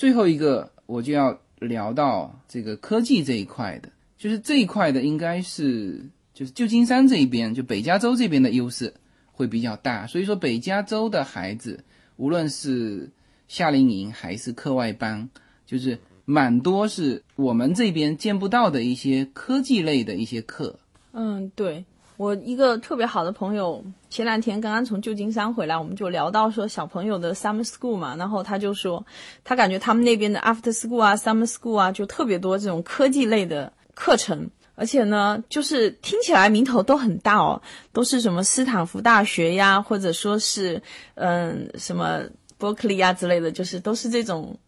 [0.00, 8.94] 最后一个，我就要聊到这个科技这一块的，就是这一块的，应该是就是旧金山这一边，就北加州这边的优势
[9.30, 10.06] 会比较大。
[10.06, 11.84] 所以说，北加州的孩子，
[12.16, 13.10] 无论是
[13.46, 15.28] 夏令营还是课外班，
[15.66, 20.78] 就是蛮多是我们这边见不到的一些科技类的一些课。
[21.12, 21.84] 嗯，对
[22.20, 29.02] 我一个特别好的朋友，前两天刚刚从旧金山回来，我们就聊到说小朋友的 summer school 嘛，然后他就说，
[29.42, 40.82] 他感觉他们那边的 after school 啊，summer school 啊，就特别多这种科技类的课程，而且呢，就是听起来名头都很大哦，都是什么斯坦福大学呀，或者说是
[41.14, 42.20] 嗯什么
[42.58, 44.58] Berkeley 呀之类的，就是都是这种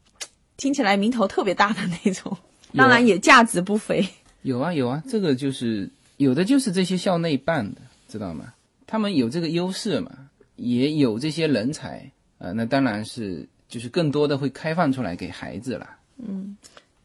[0.57, 2.35] 听起来名头特别大的那种，
[2.75, 4.09] 当然也价值不菲。
[4.41, 5.91] 有啊有啊，这个就是
[6.23, 8.55] 有的就是这些校内办的，知道吗？
[8.87, 10.11] 他们有这个优势嘛，
[10.57, 15.89] 也有这些人才，呃，那当然是就是更多的会开放出来给孩子了。
[16.19, 16.57] 嗯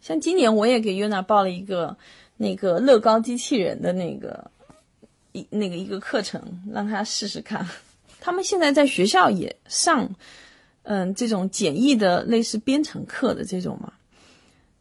[0.01, 1.97] 像今年我也给约娜报了一个
[2.37, 4.49] 那个乐高机器人的那个
[5.31, 6.41] 一那个一个课程，
[6.71, 7.67] 让他试试看。
[8.19, 10.09] 他们现在在学校也上，
[10.83, 13.91] 嗯，这种简易的类似编程课的这种嘛。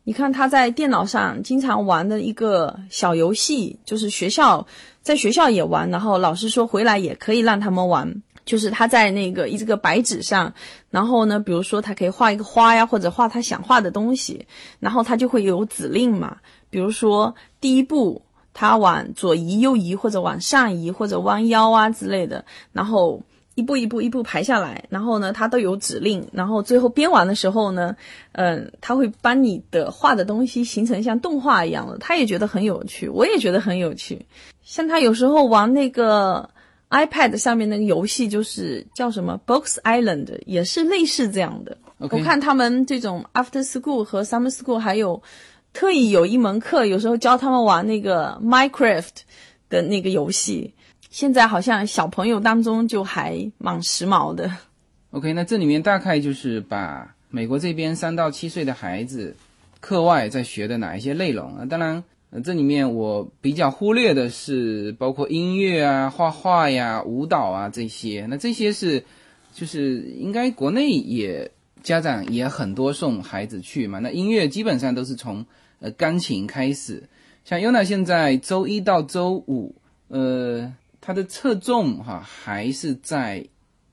[0.07, 4.65] 你看他在电脑上经常玩的一个小游戏，就是学校
[5.03, 8.23] 在学校也玩，然后老师说回来也可以让他们玩。
[8.45, 10.55] 就是他在那个一这个白纸上，
[10.91, 14.47] 然后呢，比如说他可以画一个花呀，或者画他想画的东西，
[14.79, 16.37] 然后他就会有指令嘛。
[16.71, 18.23] 比如说第一步，
[18.55, 23.21] 他往左移、右移，或者往上移，或者弯腰啊之类的，然后
[23.57, 27.97] 一步一步一步排下来，然后呢，他都有指令，然后最后编完的时候呢，
[28.31, 34.25] 嗯，他会把你的画的东西形成像动画一样的，他也觉得很有趣，我也觉得很有趣。
[34.63, 36.49] 像他有时候玩那个。
[36.89, 41.77] iPad 上面那个游戏就是叫什么 Box Island，也是类似这样的。
[41.99, 45.21] 我看他们这种 After School 和 Summer School 还有
[45.73, 49.09] 特意有一门课，有时候教他们玩那个 Minecraft
[49.69, 50.75] 的那个游戏。
[51.17, 54.53] 现在好像小朋友当中就还蛮时髦的。
[55.13, 59.35] OK，那这里面大概就是把美国这边三到七岁的孩子
[59.81, 61.65] 课外在学的哪一些内容啊？
[61.65, 68.27] 当然，呃这里面我比较忽略的是包括音乐啊、画画呀、舞蹈啊这些。
[68.29, 69.03] 那这些是
[69.55, 71.51] 就是应该国内也
[71.83, 74.01] 家长也很多送孩子去嘛。
[74.01, 75.47] 那音乐基本上都是从
[75.81, 77.05] 呃钢琴开始，
[77.43, 79.75] 像 Yuna 现在周一到周五，
[80.09, 80.71] 呃，
[81.07, 83.47] 他的侧重哈还是在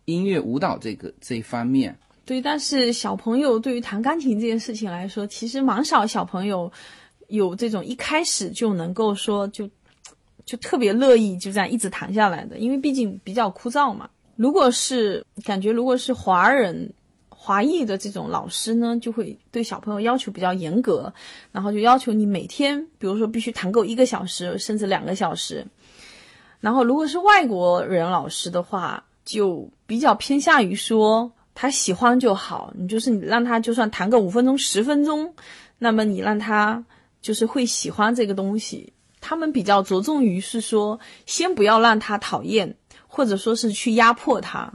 [0.05, 1.95] 音乐舞蹈这个这一方面。
[2.26, 6.72] 对，但是小朋友对于弹钢琴这件事情来说，其实蛮少小朋友
[7.28, 9.70] 有这种一开始就能够说就
[10.43, 14.09] 就特别乐意就这样一直弹下来的，因为毕竟比较枯燥嘛。
[14.36, 16.91] 如果是感觉如果是华人
[17.30, 21.14] 华裔的这种老师呢，就会对小朋友要求比较严格，
[21.51, 25.64] 然后就要求你每天，比如说必须弹够一个小时，甚至两个小时。
[26.64, 35.34] 然后如果是外国人老师的话，就比较偏向于说他喜欢就好，你就是你让他就算弹个五分钟、十分钟，
[35.78, 36.82] 那么你让他
[37.22, 38.93] 就是会喜欢这个东西。
[39.20, 42.74] 他们比较着重于是说，先不要让他讨厌，
[43.07, 44.72] 或者说是去压迫他。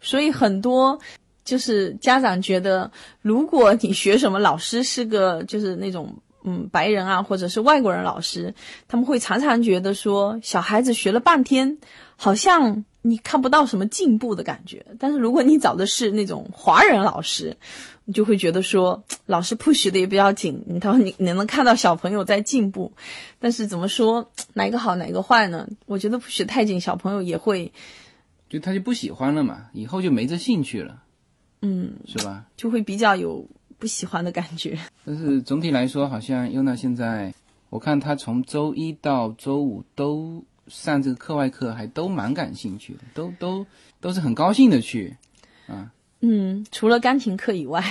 [0.00, 0.96] 所以很多
[1.44, 2.88] 就是家长觉得，
[3.20, 6.14] 如果你学什么老师是个就是那种
[6.44, 8.54] 嗯白人啊，或者是外国人老师，
[8.88, 11.78] 他们会常常觉得说，小孩子学了半天，
[12.16, 14.84] 好像你看不到什么进步的感觉。
[14.98, 17.56] 但是如果你找的是那种华人老师，
[18.04, 22.92] 你就会觉得说，老师 push 的也比较紧，你他你你能看到小朋友在进步。
[23.38, 25.68] 但是怎么说哪个好哪个坏呢？
[25.86, 27.72] 我觉得 push 太紧，小朋友也会
[28.48, 31.02] 就他就不喜欢了嘛，以后就没这兴趣了，
[31.62, 32.44] 嗯，是吧？
[32.56, 33.46] 就会比较有
[33.82, 34.78] 不喜欢的感觉。
[35.04, 37.34] 但是总体来说，好像优娜现在，
[37.68, 43.66] 我看她从周一到周五都上这个课外课，还都蛮感兴趣的，都都
[44.00, 45.16] 都是很高兴的去
[45.66, 45.90] 啊。
[46.20, 47.82] 嗯，除了钢琴课以外，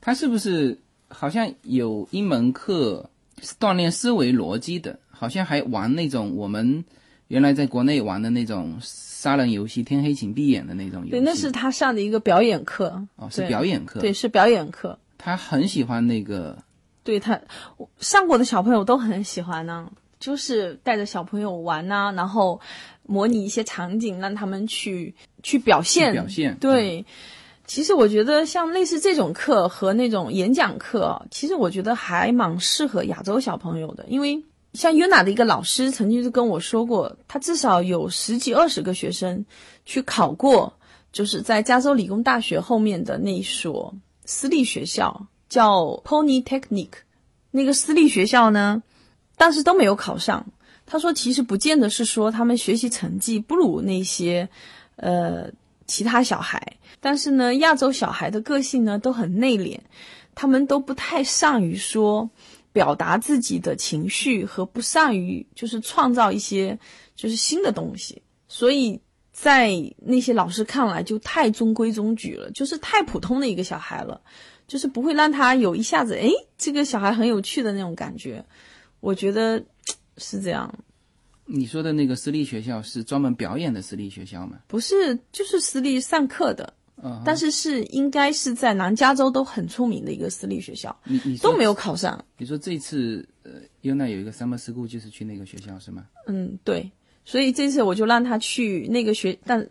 [0.00, 0.78] 她是不是
[1.08, 3.10] 好像有一门课
[3.42, 4.96] 是锻炼思维逻辑的？
[5.10, 6.84] 好像还玩那种我们
[7.30, 11.10] 原来在国内玩的那种杀人游戏，天黑请闭眼的那种游戏。
[11.12, 14.00] 对，那是他上的一个表演课，哦，是表演课。
[14.00, 14.98] 对，是表演课。
[15.16, 16.58] 他很喜欢那个
[17.04, 17.40] 对他
[18.00, 22.60] 上过的小朋友都很喜欢呢、就是带着小朋友玩呐、然后
[23.06, 25.14] 模拟一些场景，让他们去
[25.44, 26.12] 去表现。
[26.12, 26.56] 表现。
[26.58, 27.04] 对，
[27.64, 34.42] 其实我觉得像类似这种课和那种演讲课，其实我觉得还蛮适合亚洲小朋友的，因为
[34.72, 39.44] 像 Yuna 的一个老师曾经就跟我说过，他至少有十几二十个学生
[39.84, 40.72] 去考过，
[41.12, 43.92] 就是在加州理工大学后面的那一所
[44.24, 46.90] 私立学校，叫 Pony Technic。
[47.50, 48.80] 那个私立学校呢，
[49.36, 50.46] 但是都没有考上。
[50.86, 54.48] 他说，其实不见得是说他们学习成绩不如那些，
[54.96, 55.50] 呃，
[55.86, 56.60] 其他小孩，
[57.00, 59.78] 但是呢，亚洲小孩的个性呢都很内敛，
[60.34, 62.30] 他们都不太善于说
[62.72, 66.78] 表达自己的情绪和不善于就是创造一些
[67.14, 69.00] 就是新的东西，所以
[69.32, 74.20] 在那些老师看来就太中规中矩了，就是太普通的一个小孩了，
[74.66, 78.44] 就是不会让他有一下子诶，这个小孩很有趣的那种感觉。
[79.00, 79.64] 我觉得
[80.18, 80.72] 是这样，
[81.46, 84.58] 你说的那个私立学校是专门表演的私立学校吗？
[84.68, 92.22] 不是就是私立上课的，啊，但是是应该是在南加州都很出名的一个私立学校，你你都没有考上。
[92.36, 96.04] 你说这次呃，Yuna 有一个 summer school 就是去那个学校是吗？
[96.26, 96.90] 嗯，对，
[97.24, 99.66] 所以这次我就让他去那个学，但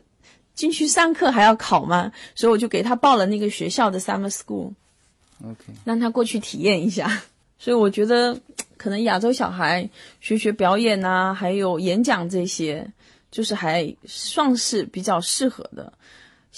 [0.56, 7.22] 进去上课还要考嘛，所以我就给他报了那个学校的 summer school，OK，让他过去体验一下。
[7.62, 8.40] 所以我觉得，
[8.78, 9.90] 可能亚洲小孩
[10.22, 12.90] 学学表演啊，还有演讲这些，
[13.30, 15.92] 就是还算是比较适合的。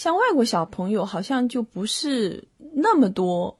[0.01, 2.43] 像外国小朋友好像就不是
[2.73, 3.55] 那么多，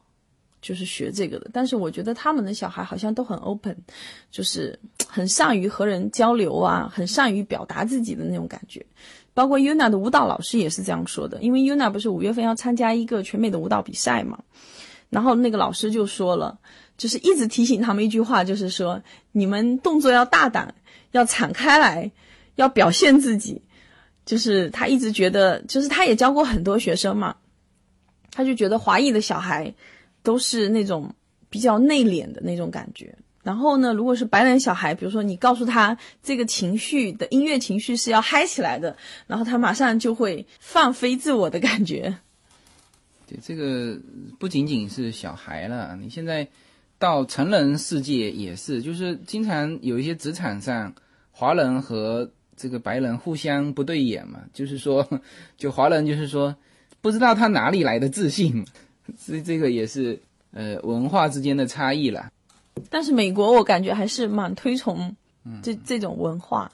[0.59, 1.47] 就是学这个的。
[1.53, 3.77] 但是我觉得他们的小孩好像都很 open，
[4.31, 8.83] 就是很善于和人交流啊，很善于表达自己的那种感觉。
[9.35, 14.39] 包括 Yuna 的舞蹈老师也是这样说的，因为 Yuna 不是五月份要参加一个全美的舞蹈比赛嘛，
[15.11, 16.57] 然后那个老师就说了，
[16.97, 18.99] 就是一直提醒他们一句话，就是说
[19.31, 20.73] 你们动作要大胆，
[21.11, 22.11] 要敞开来，
[22.55, 23.61] 要表现自己。
[24.31, 27.35] 就是他一直觉得，就是他也教过很多学生嘛，
[28.31, 29.73] 他就觉得华裔的小孩
[30.23, 31.13] 都是那种
[31.49, 33.13] 比较内敛的那种感觉。
[33.43, 38.95] 然后呢，如果是白人小孩，比如说你告诉他这个情绪的音乐情绪是要嗨起来的，
[39.27, 42.15] 然后他马上就会放飞自我的感觉。
[43.27, 43.99] 对，这个
[44.39, 46.47] 不仅仅是小孩了，你现在
[46.97, 50.93] 到成人世界也是，就是经常有一些职场上
[51.31, 52.31] 华人和
[52.61, 55.07] 这个白人互相不对眼嘛，就是说，
[55.57, 56.55] 就华人就是说
[57.01, 58.63] 不知道他哪里来的自信，
[59.17, 60.19] 所以这个也是
[60.53, 62.31] 呃文化之间的差异了。
[62.91, 65.15] 但是美国我感觉还是蛮推崇
[65.63, 66.71] 这这种文化。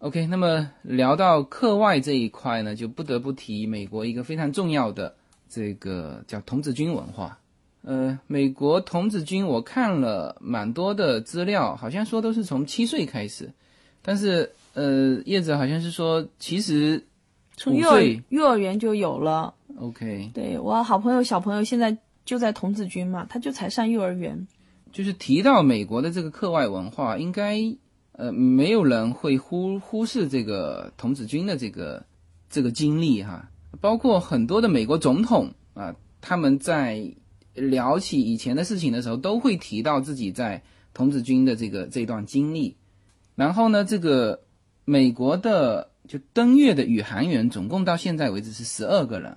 [0.00, 5.14] OK，那么聊到课外这一块呢，就不得不提美国一个非常重要的
[5.48, 7.38] 这个叫童子军文化。
[7.82, 13.50] 呃，美国童子军我看了蛮多的资料，好像说都是从七岁开始，
[14.02, 17.04] 但是呃，叶子好像是说其实
[17.56, 19.52] 从幼儿幼儿园就有了。
[19.76, 24.46] OK，对我好朋友小朋友现在就在童子军嘛，他就才上幼儿园。
[24.92, 27.60] 就是提到美国的这个课外文化，应该
[28.12, 32.06] 呃没有人会忽忽视这个童子军的这个
[32.48, 33.50] 这个经历哈，
[33.80, 37.12] 包括很多的美国总统啊，他们在
[37.54, 40.62] 聊起以前的事情的时候，都会提到自己在
[40.94, 42.76] 童子军的这个这段经历。
[43.34, 44.40] 然后呢，这个
[44.88, 49.36] 美国的就登月的宇航员，总共到现在为止是十二个人，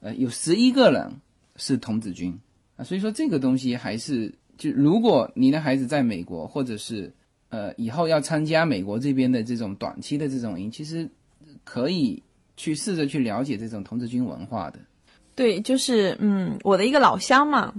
[0.00, 1.12] 呃，有十一个人
[1.56, 2.38] 是童子军
[2.76, 4.34] 啊，所以说这个东西还是。
[4.56, 7.12] 就如果你的孩子在美国，或者是
[7.48, 11.08] 呃以后要参加美国这边的这种短期的这种营，其实
[11.62, 12.20] 可以
[12.56, 14.80] 去试着去了解这种童子军文化的。
[15.36, 17.72] 对，就是嗯，我的一个老乡嘛，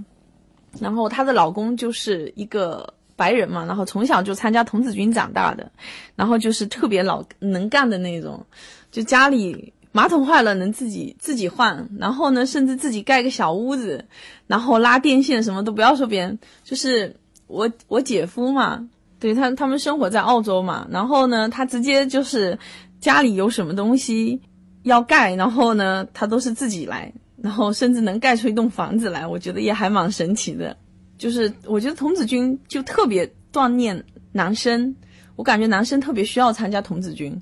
[0.80, 5.70] 然后她的老公就是一个白人嘛，然后从小就参加童子军长大的，
[6.16, 8.42] 然后就是特别老能干的那种，
[8.90, 9.72] 就家里。
[9.92, 14.04] 马桶坏了能自己自己换，然后呢，甚至自己盖个小屋子，
[14.46, 17.12] 然后拉电线什么都不要说别人，就是
[17.48, 22.56] 我我姐夫嘛，对他他们生活在澳洲嘛，然后呢，他直接就是
[23.00, 24.40] 家里有什么东西
[24.84, 27.12] 要盖，然后呢，他都是自己来，
[27.42, 30.76] 然后甚至能盖出一栋房子来，我觉得也还蛮神奇的。
[31.20, 34.02] 就是我觉得童子军就特别锻炼
[34.32, 34.96] 男生，
[35.36, 37.38] 我感觉男生特别需要参加童子军。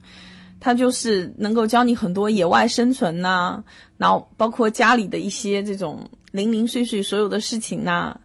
[0.58, 3.62] 他就是能够教你很多野外生存呐、
[3.96, 8.18] 然后包括家里的一些这种零零碎碎所有的事情呐、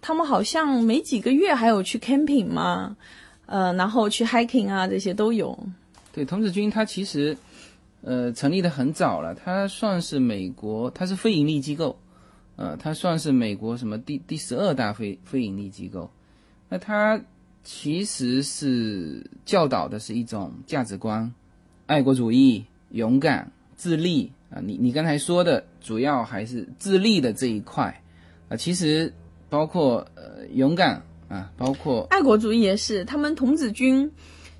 [0.00, 2.96] 他们好像没几个月还有去 camping 嘛，
[3.46, 5.58] 呃，然后去 hiking 啊，这些都有。
[6.12, 7.36] 对，童子军它其实
[8.02, 11.98] 呃成立的很早了，它算是美国，它是非盈利机构，
[12.56, 16.10] 呃，它算是美国什么第第十二大非非盈利机构。
[16.68, 17.20] 那它
[17.62, 21.32] 其实是教导的是一种价值观。
[21.86, 28.02] 爱国主义、勇敢、自立啊，你你刚才说的主要还是自立的这一块
[28.48, 29.12] 啊，其实
[29.50, 34.10] 包括呃勇敢啊，包括爱国主义也是，他们童子军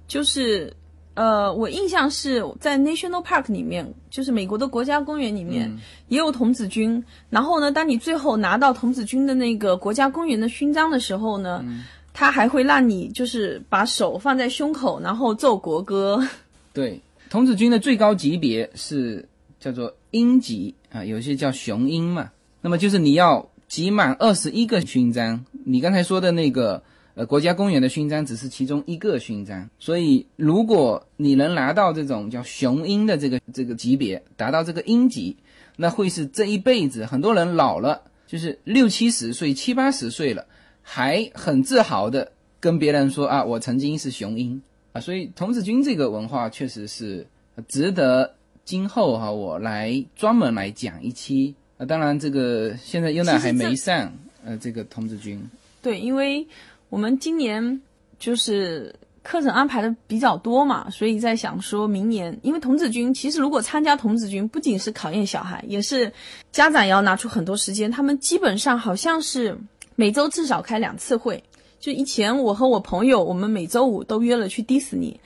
[0.07, 0.75] 就是
[1.15, 7.03] 呃，我印象是在 National Park 里面，就是美国的国家公园里面、嗯也有童子军。
[7.31, 16.21] 然后呢，当你最后拿到童子军的那个国家公园的勋章的时候呢，嗯他还会让你就是把手放在胸口，然后奏国歌。
[16.73, 17.01] 对
[17.31, 19.27] 童子军的最高级别是
[19.59, 22.31] 叫做鹰级啊，有些叫雄鹰嘛。
[22.61, 26.83] 那么就是你要集满二十一个勋章，你刚才说的那个
[27.15, 29.69] 呃国家公园的勋章只是其中一个勋章。
[29.79, 35.37] 所以如果你能拿到这种叫雄鹰的这个这个级别，达到这个鹰级，
[35.77, 40.47] 那会是这一辈子很多人老了，就是六七十岁、七八十岁了，
[40.83, 44.61] 还很自豪的跟别人说啊，我曾经是雄鹰。
[44.93, 47.27] 啊，所以童子军这个文化确实是
[47.67, 48.33] 值得
[48.65, 51.55] 今后哈、我来专门来讲一期。
[51.77, 54.13] 啊，当然这个现在优娜还没上，
[54.45, 55.43] 呃，这个童子军。
[55.83, 56.47] 对，因为
[56.95, 57.83] 我们今年
[58.21, 66.13] 就是课程安排的比较多嘛，所以在想说明年，因为童子军其实如果参加童子军，不仅是考验小孩，也是
[66.53, 67.91] 家长也要拿出很多时间。
[67.91, 69.59] 他们基本上好像是
[69.97, 71.43] 每周至少开两次会。
[71.81, 75.19] 就以前我和我朋友，我们每周五都约了去迪士尼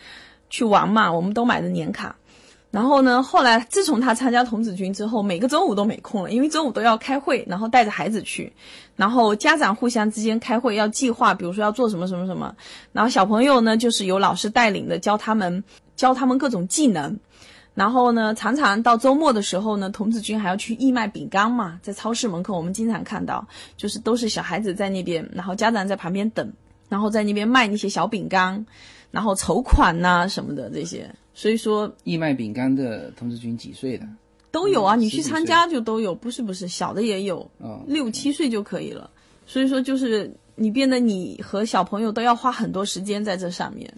[0.49, 2.17] 去玩嘛，我们都买的年卡。
[2.71, 8.53] 然后呢，后来自从他参加童子军之后，每个周五都没空了，因为周五都要开会，然后带着孩子去，
[8.95, 12.55] 然后家长互相之间开会要计划，比如说要做什么什么什么，
[12.93, 15.65] 然后小朋友呢就是由老师带领的教他们
[15.97, 17.19] 教他们各种技能，
[17.73, 23.49] 然后呢常常到周末的时候呢，童子军还要去义卖饼干嘛，在超市门口我们经常看到，
[23.79, 26.53] 就是都是小孩子在那边，然后家长在旁边等，
[26.91, 28.67] 然后在那边卖那些小饼干，
[29.11, 31.11] 然后筹款呐、什么的这些。
[31.39, 34.05] 所以说义卖饼干的童子军几岁的？
[34.51, 39.09] 都有啊，嗯你去参加就都有，不是不是，小的也有，哦，六七岁就可以了。
[39.47, 43.95] 所以说就是你变得你和小朋友都要花很多时间在这上面。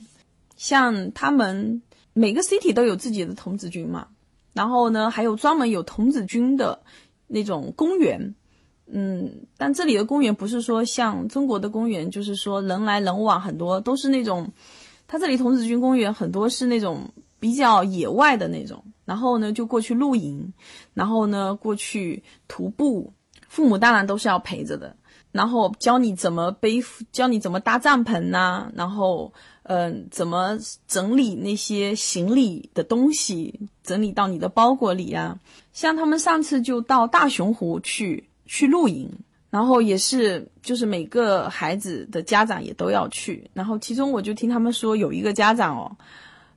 [0.58, 1.80] 像他们
[2.12, 4.08] 每个 city 都有自己的童子军嘛，
[4.52, 6.82] 然后呢还有专门有童子军的
[7.26, 8.34] 那种公园。
[8.84, 14.52] 嗯，但这里的公园不是说像中国的公园，就是说人来人往，很多都是那种，
[15.08, 17.08] 他这里童子军公园很多是那种
[17.40, 20.52] 比较野外的那种，然后呢就过去露营，
[20.94, 23.12] 然后呢过去徒步，
[23.48, 24.94] 父母当然都是要陪着的，
[25.32, 26.80] 然后教你怎么背，
[27.10, 29.32] 教你怎么搭帐篷呐、然后
[29.62, 35.38] 嗯、怎么整理那些行李的东西，整理到你的包裹里啊。
[35.72, 39.08] 像他们上次就到大熊湖去去露营，
[39.48, 45.96] 然后也是就是每个孩子的家长也都要去，然后其中我就听他们说有一个家长哦，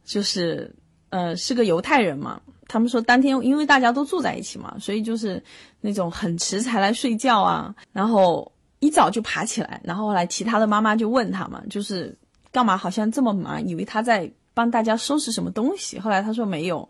[0.03, 0.73] 就是
[1.09, 5.41] 呃是个犹太人嘛，他们说当天因为大家都住在一起嘛，所以就是
[5.81, 12.15] 那种很迟才来睡觉啊，然后一早就爬起来，然后后来其他的妈妈就问他嘛，就是
[12.51, 16.87] 干嘛好像这么忙，以为他在帮大家收拾什么东西，后来他说没有。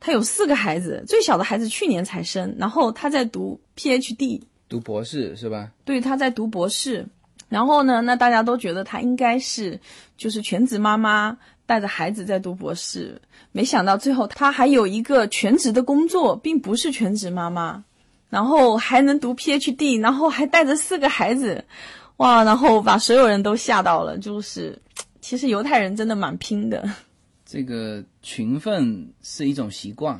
[0.00, 5.72] 他有四个孩子，最小的孩子去年才生，然后他在读 PhD，读博士是吧？
[5.84, 7.04] 对，他在读博士。
[7.48, 9.76] 然后呢，那大家都觉得他应该是
[10.16, 11.36] 就是全职妈妈
[11.68, 13.20] 带着孩子在读博士，
[13.52, 17.84] 没想到最后他还有一个全职的工作，并不是全职妈妈，
[18.30, 21.62] 然后还能读 PhD，然后还带着四个孩子，
[22.16, 22.42] 哇！
[22.42, 24.16] 然后把所有人都吓到了。
[24.16, 24.80] 就是，
[25.20, 26.90] 其实犹太人真的蛮拼的。
[27.44, 30.18] 这个勤奋是一种习惯，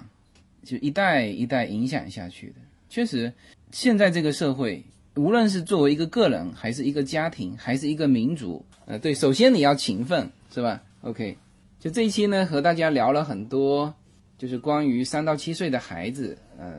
[0.62, 2.56] 就一代一代影响下去的。
[2.90, 3.32] 确实，
[3.72, 4.84] 现在这个社会，
[5.16, 11.36] 无论是作为一个个人，还是一个家庭，还是一个民族，呃，对，首先你要勤奋，是吧？OK，
[11.78, 13.94] 就这一期呢，和大家聊了很多，
[14.36, 16.72] 就是关于三到七岁的孩子，呃，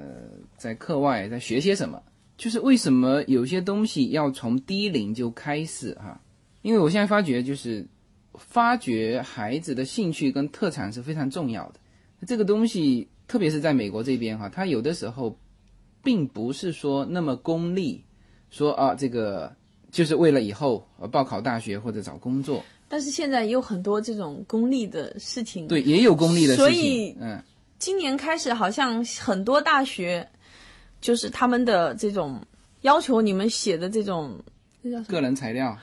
[0.57, 2.01] 在课外在学些什么，
[2.37, 6.21] 就是为什么有些东西要从低龄就开始哈？
[6.61, 7.87] 因为我现在发觉就是。
[8.35, 11.79] 发掘孩子的兴趣跟特长是非常重要的。
[12.25, 15.37] 这个东西，特别是在美国这边哈，它有的时候
[16.01, 18.05] 并不是说那么功利，
[18.49, 19.53] 说啊这个
[19.91, 22.63] 就是为了以后呃报考大学或者找工作。
[22.89, 25.67] 但是现在也有很多这种功利的事情。
[25.67, 26.65] 对，也有功利的事情。
[26.65, 27.41] 所以嗯，
[27.77, 30.27] 今年开始，好像很多大学
[30.99, 32.41] 就是他们的这种
[32.81, 34.37] 要求，你们写的这种
[35.07, 35.77] 个人材料。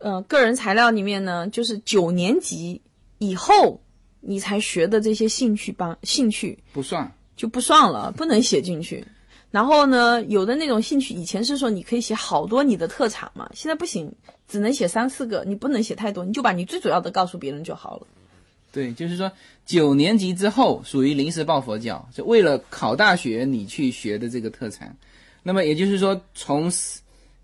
[0.00, 2.80] 呃，个人材料里面呢，就是九年级
[3.18, 3.80] 以后
[4.20, 9.04] 你才学的这些兴趣班兴趣不算，就不算了，不能写进去。
[9.54, 14.12] 然后呢，有的那种兴趣，以前是说你可以写好多你的特长嘛，现在不行，
[14.48, 18.06] 只能写三四个，你不能写太多，你就把你最主要的告诉别人就好了。
[18.72, 19.30] 对，就是说
[19.64, 24.92] 九年级之后属于临时抱佛脚，就为了考大学你去学的这个特长。
[25.44, 26.68] 那么也就是说，从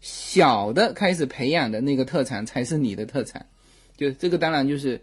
[0.01, 3.41] 小的开始培养的那个特长才是你的特长。
[3.97, 5.01] 就这个当然就是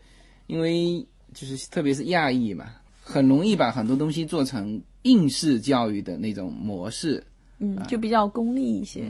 [0.47, 2.65] 因为就是特别是亚裔嘛，
[3.01, 7.23] 很容易把很多东西做成应试教育的那种模式。
[7.59, 9.09] 嗯，就比较功利一些。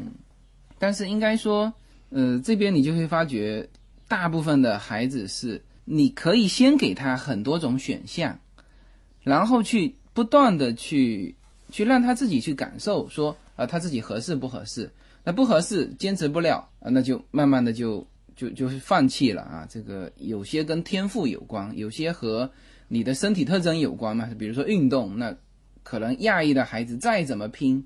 [0.79, 1.73] 但是应该说，
[2.09, 3.67] 呃，这边你就会发觉，
[4.07, 8.39] 大部分的孩子是你可以先给他很多种选项，
[9.21, 11.35] 然后去不断的去
[11.71, 14.89] 去让他自己去感受，说啊、呃、他自己合适不合适，
[15.23, 19.67] 那不合适坚持不了啊、呃，那就慢慢的就就就是放弃了啊。
[19.69, 22.49] 这个有些跟天赋有关，有些和
[22.87, 25.35] 你的身体特征有关嘛，比如说运动，那
[25.87, 27.81] 可能亚裔的孩子再怎么拼，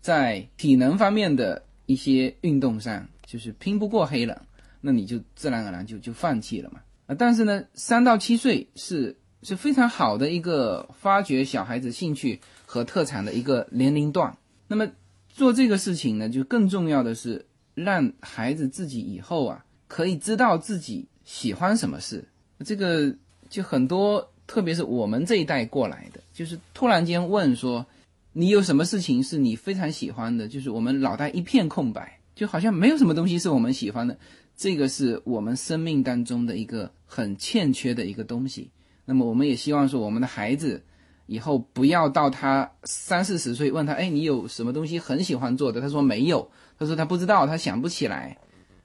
[0.00, 1.62] 在体能方面的。
[1.86, 4.34] 一些运动上就是拼不过黑人，
[4.80, 6.80] 那你就自然而然就就放弃了嘛。
[7.04, 14.34] 啊，但是呢，三到七岁是是非常好的一个发掘小孩子兴趣和特长的一个年龄段。
[14.66, 14.90] 那么
[15.28, 17.44] 做这个事情呢，就更重要的是
[17.74, 22.26] 让孩子自己以后啊，可以知道自己喜欢什么事。
[22.64, 23.14] 这个
[23.50, 27.84] 就很多，特别是我们这一代过来的，就是突然间问说，
[28.32, 30.46] 你有什么事情是你非常喜欢的？
[30.48, 34.16] 就是我们脑袋一片空白，就好像没有什么东西是我们喜欢的。
[34.56, 38.70] 这个是我们生命当中的一个很欠缺的一个东西。
[39.04, 40.82] 那么我们也希望说，我们的孩子
[41.26, 45.80] 以后不要到他三四十岁问他，哎，你有什么东西很喜欢做的？
[45.80, 48.38] 他说没有，他说他不知道，他想不起来。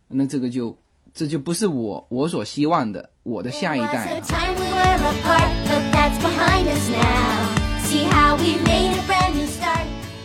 [0.08, 0.76] 那这个就
[1.14, 4.22] 这就不是我我所希望的我的下一代.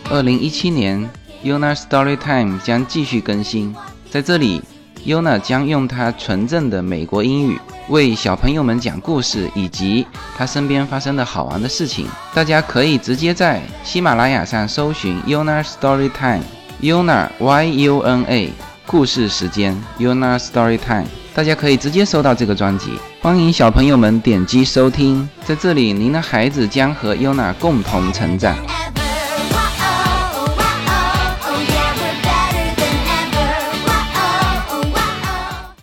[0.09, 1.09] 二零一七年
[1.43, 3.75] ，Yona Story Time 将继续更新，
[4.09, 4.61] 在这里
[5.05, 7.59] ，Yona 将用她纯正的美国英语
[7.89, 10.05] 为小朋友们讲故事，以及
[10.37, 12.07] 她身边发生的好玩的事情。
[12.33, 18.51] 大家可以直接在喜马拉雅上搜寻 Yona Story Time，Yona Y U N A
[18.87, 22.91] 故事时间 Yona Story Time，大家可以直接收到这个专辑。
[23.19, 28.55] 欢迎小朋友们点击收听，在这里，您的孩子将和 Yona 共同成长。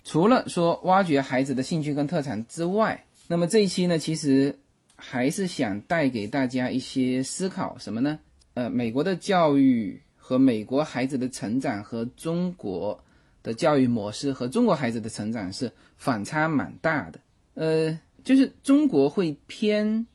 [0.05, 4.57] 除了说挖掘孩子的兴趣跟特长之外，那么这一期呢，其实
[4.95, 8.17] 还是想带给大家一些思考，什么呢？
[8.55, 10.01] 呃，美国的教育
[10.33, 12.99] 和美国孩子的成长和中国
[13.43, 17.21] 的教育模式和中国孩子的成长是反差蛮大的。
[17.53, 20.07] 呃，就是中国会偏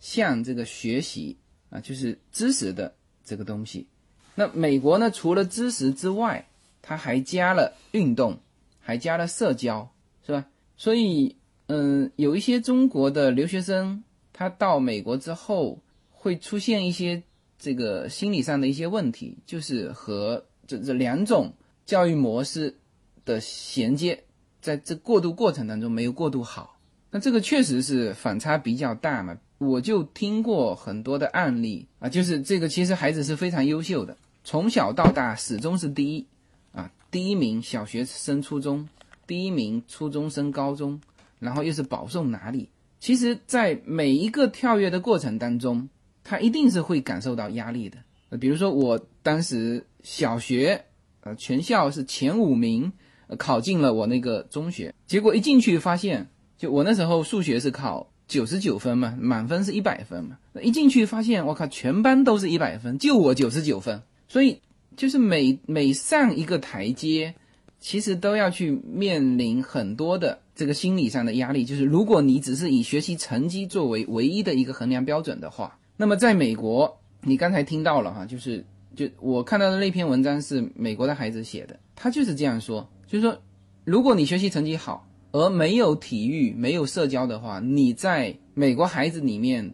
[0.00, 1.36] 向这个学习
[1.68, 3.86] 啊，就是知识的这个东西。
[4.34, 6.48] 那美国呢，除了知识之外，
[6.80, 8.38] 它还加了运动。
[8.80, 9.92] 还加了社交，
[10.24, 10.46] 是吧？
[10.78, 14.02] 所以，嗯，有一些中国的留学生，
[14.32, 17.22] 他到美国之后会出现一些
[17.58, 21.52] 这个心理上的一些问题，就是和这这两种
[21.84, 22.76] 教育模式
[23.24, 24.24] 的衔接，
[24.60, 26.78] 在这过渡过程当中没有过渡好。
[27.10, 29.36] 那这个确实是反差比较大嘛。
[29.58, 36.26] 我就听过很多的案例啊，就是这个其实孩子是非常优秀的，从小到大始终是第一。
[36.70, 38.88] 啊，第一名小学升初中，
[39.26, 41.00] 第一名初中升高中，
[41.40, 42.68] 然后又是保送哪里？
[43.00, 45.88] 其实，在每一个跳跃的过程当中，
[46.28, 47.96] 他一定是会感受到压力的。
[48.28, 50.84] 呃，比如说我当时小学，
[51.22, 52.92] 呃，全校是前五名，
[53.28, 64.60] 呃，考进了我那个中学，结果一进去发现，就我那时候数学是考九十九分嘛，满分是一百分嘛，一进去发现，我靠，全班都是一百分，就我九十九分，所以。
[64.96, 67.32] 就是每每上一个台阶，
[67.78, 71.64] 其实都要去面临很多的这个心理上的压力。
[71.64, 78.64] 就是如果你只是以学习成绩作为唯一的一个衡量标准的话，那么在美国，你刚才听到了哈，就是
[78.96, 83.36] 就我看到的那篇文章是美国的孩子写的，他就是这样说，就是说，
[83.84, 89.68] 如果你学习成绩好而没有体育、没有社交的话，你在美国孩子里面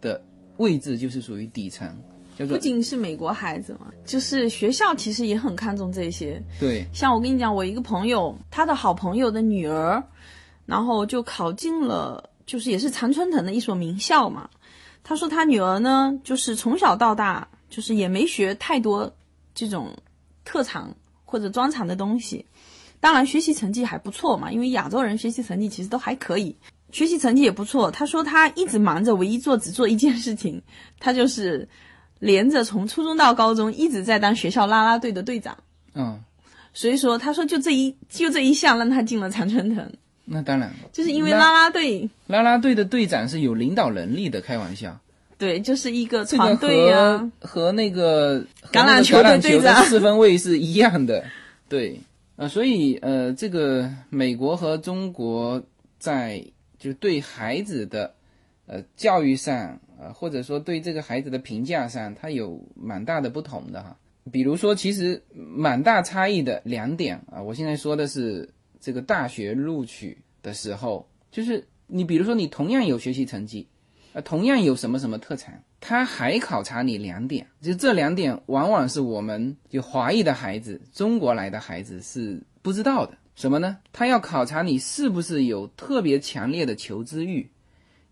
[0.00, 0.20] 的
[0.56, 1.86] 位置就是属于底层。
[2.48, 6.42] 不仅是美国孩子嘛，就是学校其实也很看重这些。
[6.60, 10.02] 对，像我跟你讲，我一个朋友，他的好朋友的女儿，
[10.66, 14.50] 然后就考进了，就是也是常春藤的一所名校嘛。
[15.08, 19.14] 他说他女儿呢，就是从小到大，就是也没学太多
[19.54, 19.96] 这种
[20.44, 20.92] 特长
[21.24, 22.44] 或者专长的东西。
[22.98, 26.56] 当然，学习成绩还不错嘛，因为亚洲人学习成绩其实都还可以，
[26.90, 27.88] 学习成绩也不错。
[27.92, 30.60] 他说他一直忙着，唯一做只做一件事情，
[30.98, 31.68] 他就是。
[32.18, 35.54] 连着从初中到高中一直在当学校啦啦队的队长，
[35.92, 36.18] 嗯，
[36.72, 39.92] 所以说他说就这一就这一项让他进了常春藤，
[40.26, 45.00] 那当然，就是因为啦啦队，啦啦队的队长是有领导能力的，开玩笑，
[45.38, 51.24] 对，就是一个团队呀、和和那个橄榄球的队长四分卫是一样的，
[51.68, 51.98] 对，
[52.36, 55.62] 呃，所以呃，这个美国和中国
[55.98, 56.44] 在
[56.78, 58.12] 就对孩子的
[58.66, 59.78] 呃教育上。
[59.98, 63.96] 呃，或者说对这个孩子的评价上，它有蛮大的不同的哈。
[64.30, 67.40] 比如说，其实蛮大差异的两点啊。
[67.40, 68.46] 我现在说的是
[68.80, 73.66] 这个大学录取的时候，就是你比如说你同样有学习成绩，
[74.12, 83.16] 呃，同样有什么什么特长，他还考察你两点，就这两点往往是我们就华裔的孩子、中国来的孩子是不知道的。
[83.34, 83.76] 什么呢？
[83.92, 87.50] 他要考察你是不是有特别强烈的求知欲。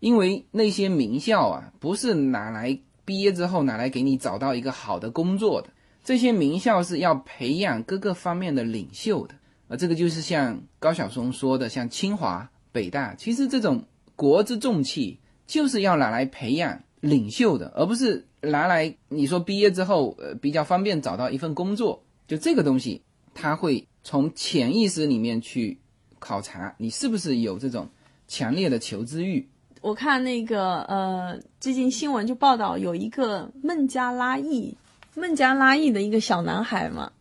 [0.01, 5.71] 因为那些名校啊，不是拿来毕业之后拿来给你找到一个好的工作的，
[6.05, 9.35] 这些名校是要培养各个方面的领袖的。
[9.69, 13.85] 啊，这个就是像高晓松说的，像清华、北大，其实这种
[14.15, 23.03] 国之重器，就是要拿来培养领袖的，而不是拿来你说毕业之后呃比较方便找到一份工作，就这个东西，
[23.35, 25.79] 他会从潜意识里面去
[26.19, 27.89] 考察你是不是有这种
[28.29, 29.49] 强烈的求知欲。
[29.81, 34.75] 我看那个呃，最近新闻就报道有一个孟加拉裔，
[35.15, 37.13] 孟加拉裔的一个小男孩嘛，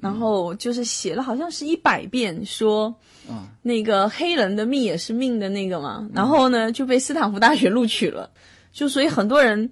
[0.00, 2.94] 然后就是写了好像是一百遍说，
[3.28, 8.30] 啊那个黑人的命也是命的那个嘛，然后呢就被斯坦福大学录取了，
[8.72, 9.70] 就所以很多人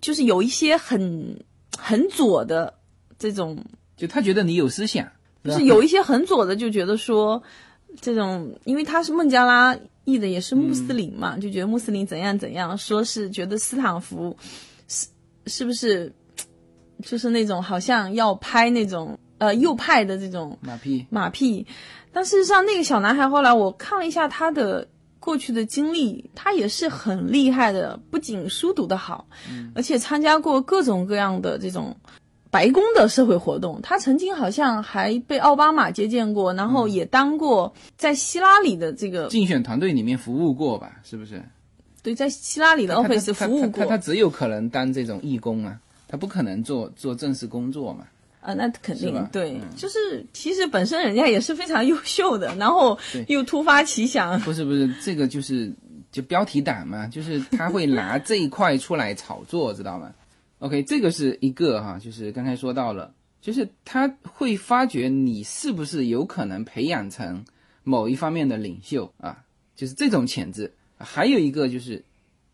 [0.00, 1.38] 就是有一些很
[1.76, 2.72] 很左的
[3.18, 3.56] 这种，
[3.96, 5.06] 就他觉得你有思想，
[5.44, 7.42] 就是有一些很左的就觉得说，
[8.00, 14.36] 这种因为他是孟加拉裔的，也是穆斯林嘛，就觉得穆斯林怎样怎样，说是觉得斯坦福
[14.88, 15.06] 是
[15.46, 16.12] 是不是
[17.04, 21.06] 就是那种好像要拍那种呃右派的这种马屁。
[21.10, 21.66] 马屁，
[22.12, 24.86] 但事实上那个小男孩后来我看了一下他的
[25.18, 29.26] 过去的经历，他也是很厉害的，不仅书读得好，
[29.74, 31.96] 而且参加过各种各样的这种。
[32.48, 40.92] 白宫的社会活动，他曾经好像还被奥巴马接见过，然后也当过在希拉里的这个竞选团队里面服务过吧？
[41.02, 41.42] 是不是？
[42.02, 45.78] 对，在希拉里的 office 服务过他他他只有可能当这种义工啊，
[46.08, 48.06] 他不可能做做正式工作嘛。
[48.46, 55.72] 啊，那肯定对，嗯就是其实本身人家也是非常 优秀的，然后又突发奇想，不是不是，这个就是
[56.12, 60.12] 就标题党嘛，就是他会拿这一块出来炒作，知道吗
[60.60, 67.44] ？OK，这个是一个哈，就是刚才说到了，就是他会发觉你是不是有可能培养成
[67.82, 69.42] 某一方面的领袖啊，
[69.74, 70.72] 就是这种潜质。
[70.98, 72.02] 还有一个就是，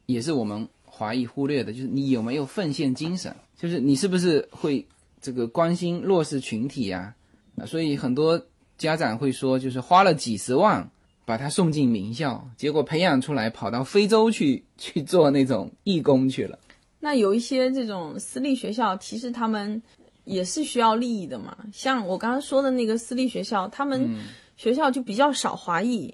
[0.06, 4.84] 也是我们华裔忽略的，就是你有没有奉献精神，就是你是不是会
[5.22, 7.14] 这个关心弱势群体呀、
[7.56, 7.64] 啊？
[7.64, 8.44] 所以很多
[8.76, 10.90] 家长会说，就是花了几十万
[11.24, 16.58] 把他送进名校，结果培养出来跑到非洲去 去做那种义工去了。
[16.98, 19.80] 那有一些这种私立学校，其实他们
[20.24, 21.56] 也是需要利益的嘛。
[21.72, 24.16] 像我刚刚说的那个私立学校，他们
[24.56, 26.12] 学校就比较少华裔。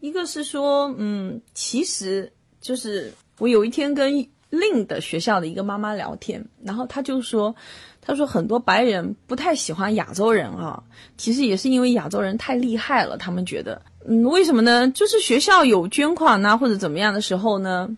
[0.00, 7.54] 一个是说，嗯，其实就是我有一天跟另的学校的一个妈妈聊天，然后她就说，
[8.02, 10.82] 他说很多白人不太喜欢亚洲人啊，
[11.16, 14.90] 其实也是因为亚洲人太厉害了，他们觉得，嗯，为什么呢？
[14.90, 17.88] 就是学校有捐款呐、或者怎么样的时候呢，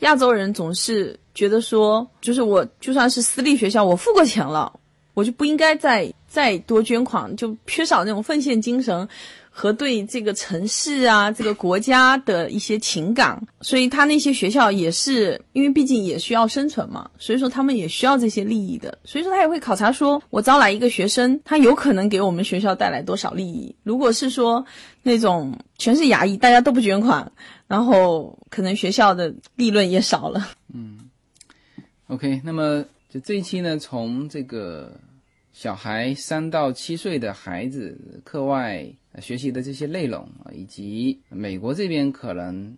[0.00, 4.72] 亚洲人总是觉得说，就是我就算是私立学校，我付过钱了，
[5.14, 9.06] 我就不应该再再多捐款，就缺少那种奉献精神
[9.50, 13.38] 和对这个城市啊、这个国家的一些情感。
[13.60, 18.96] 所以他那些学校也是，因为毕竟也需要生存嘛，所以说他们也需要这些利益的。
[19.04, 23.74] 所以说他也会考察说，我招来一个学生，他有可能给我们学校带来多少利益。
[23.82, 24.64] 如果是说
[25.02, 27.30] 那种全是牙医，大家都不捐款，
[27.66, 30.48] 然后可能学校的利润也少了。
[30.72, 30.98] 嗯
[32.06, 34.98] OK，那么就这一期呢，从这个
[35.52, 38.84] 小孩三到七岁的孩子课外
[39.18, 42.76] 学习的这些内容啊，以及美国这边可能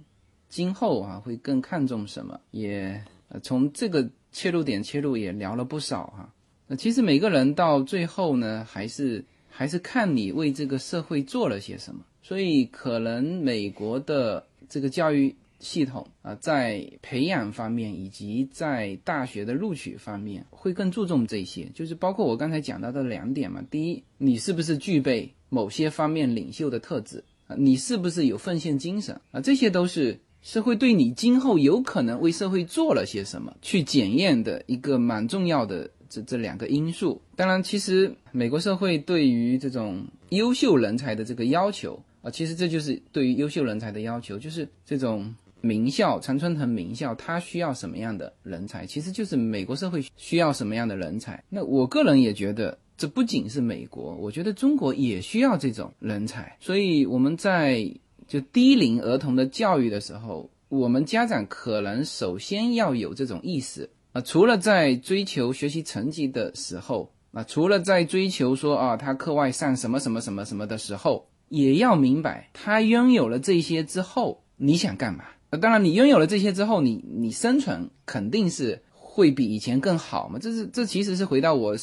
[0.48, 3.02] 今后啊会更看重什么，也
[3.42, 6.32] 从这个切入点切入也聊了不少哈、
[6.66, 23.62] 那其实每个人到最后呢，还是还是看你为这个社会做了些什么，所以可能美国的这个教育系统啊，在培养方面以及在大学的录取方面，会更注重这些，就是包括我刚才讲到的两点嘛。
[23.70, 27.54] 第一，你是不是具备某些方面领袖的特质啊？
[27.58, 29.38] 你是不是有奉献精神啊？
[29.38, 37.20] 这些都是社会对你今后有可能为社会做了些什么去检验的一个蛮重要的这这两个因素。
[37.36, 45.34] 当然，其实美国社会对于这种优秀人才的这个要求啊，其实这就是对于优秀人才的要求，就是这种。
[45.64, 48.84] 名校常春藤名校，它需要什么样的人才？
[48.84, 51.40] 其实就是美国社会需要什么样的人才。
[51.48, 56.56] 那我个人也觉得，这不仅是美国，我觉得中国也需要这种人才。
[56.60, 57.90] 所以我们在
[58.28, 64.20] 就低龄儿童的教育的时候，我们家长可能首先要有这种意识啊。
[64.20, 75.24] 除了在追求学习成绩的时候啊，除了在追求说啊他课外上什么什么什么什么的时候，也要明白他拥有了这些之后，你想干嘛？
[75.60, 78.80] 当然，你拥有了这些之后，你你生存肯定是
[79.14, 80.38] 会比以前更好吗。
[80.40, 81.76] 这是这其实是回到我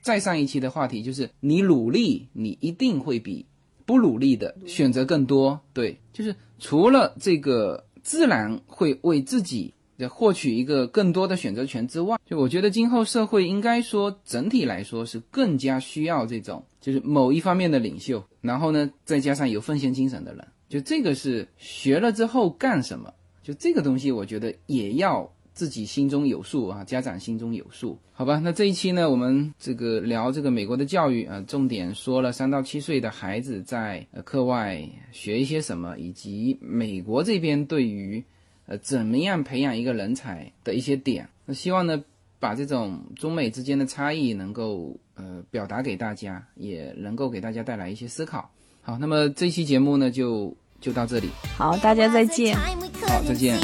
[0.00, 3.44] 再上一期的话题，就是你努力，你一定会比
[3.84, 5.60] 不努力的选择更多。
[5.72, 9.74] 对，就是除了这个自然会为自己
[10.08, 20.46] 获取一个更多的选择权之外，就我觉得今后社会应该说整体来说是更加需要这种就是某一方面的领袖，然后呢再加上有奉献精神的人。
[20.68, 23.12] 就这个是学了之后干什么？
[23.42, 28.40] 就这个东西，我觉得也要自己心中有数啊，家长心中有数，好吧？
[28.44, 34.80] 那这一期呢，我们这个聊这个美国的教育啊，重点说了三到七岁的孩子在呃课外
[35.10, 38.22] 学一些什么，以及美国这边对于
[38.66, 41.28] 呃怎么样培养一个人才的一些点。
[41.44, 42.00] 那希望呢，
[42.38, 48.48] 把这种中美之间的差异能够呃表达给大家，也能够给大家带来一些思考。
[48.80, 51.26] 好，那么这期节目呢，就就到这里。
[51.56, 52.54] 好，大家再见。
[52.54, 53.58] 好，再见。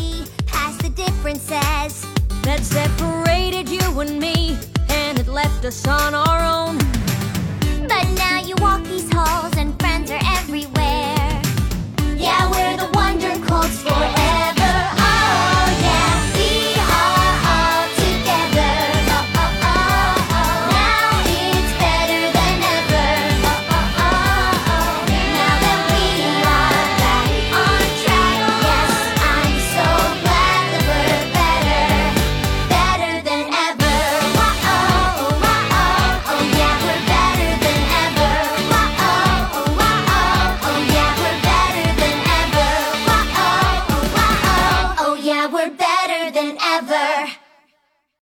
[0.95, 2.07] differences
[2.43, 4.57] that separated you and me,
[4.89, 6.79] and it left us on our own.
[7.89, 11.43] But now you walk these halls, and friends are everywhere.
[12.17, 14.64] Yeah, we're the Wonder Colts forever.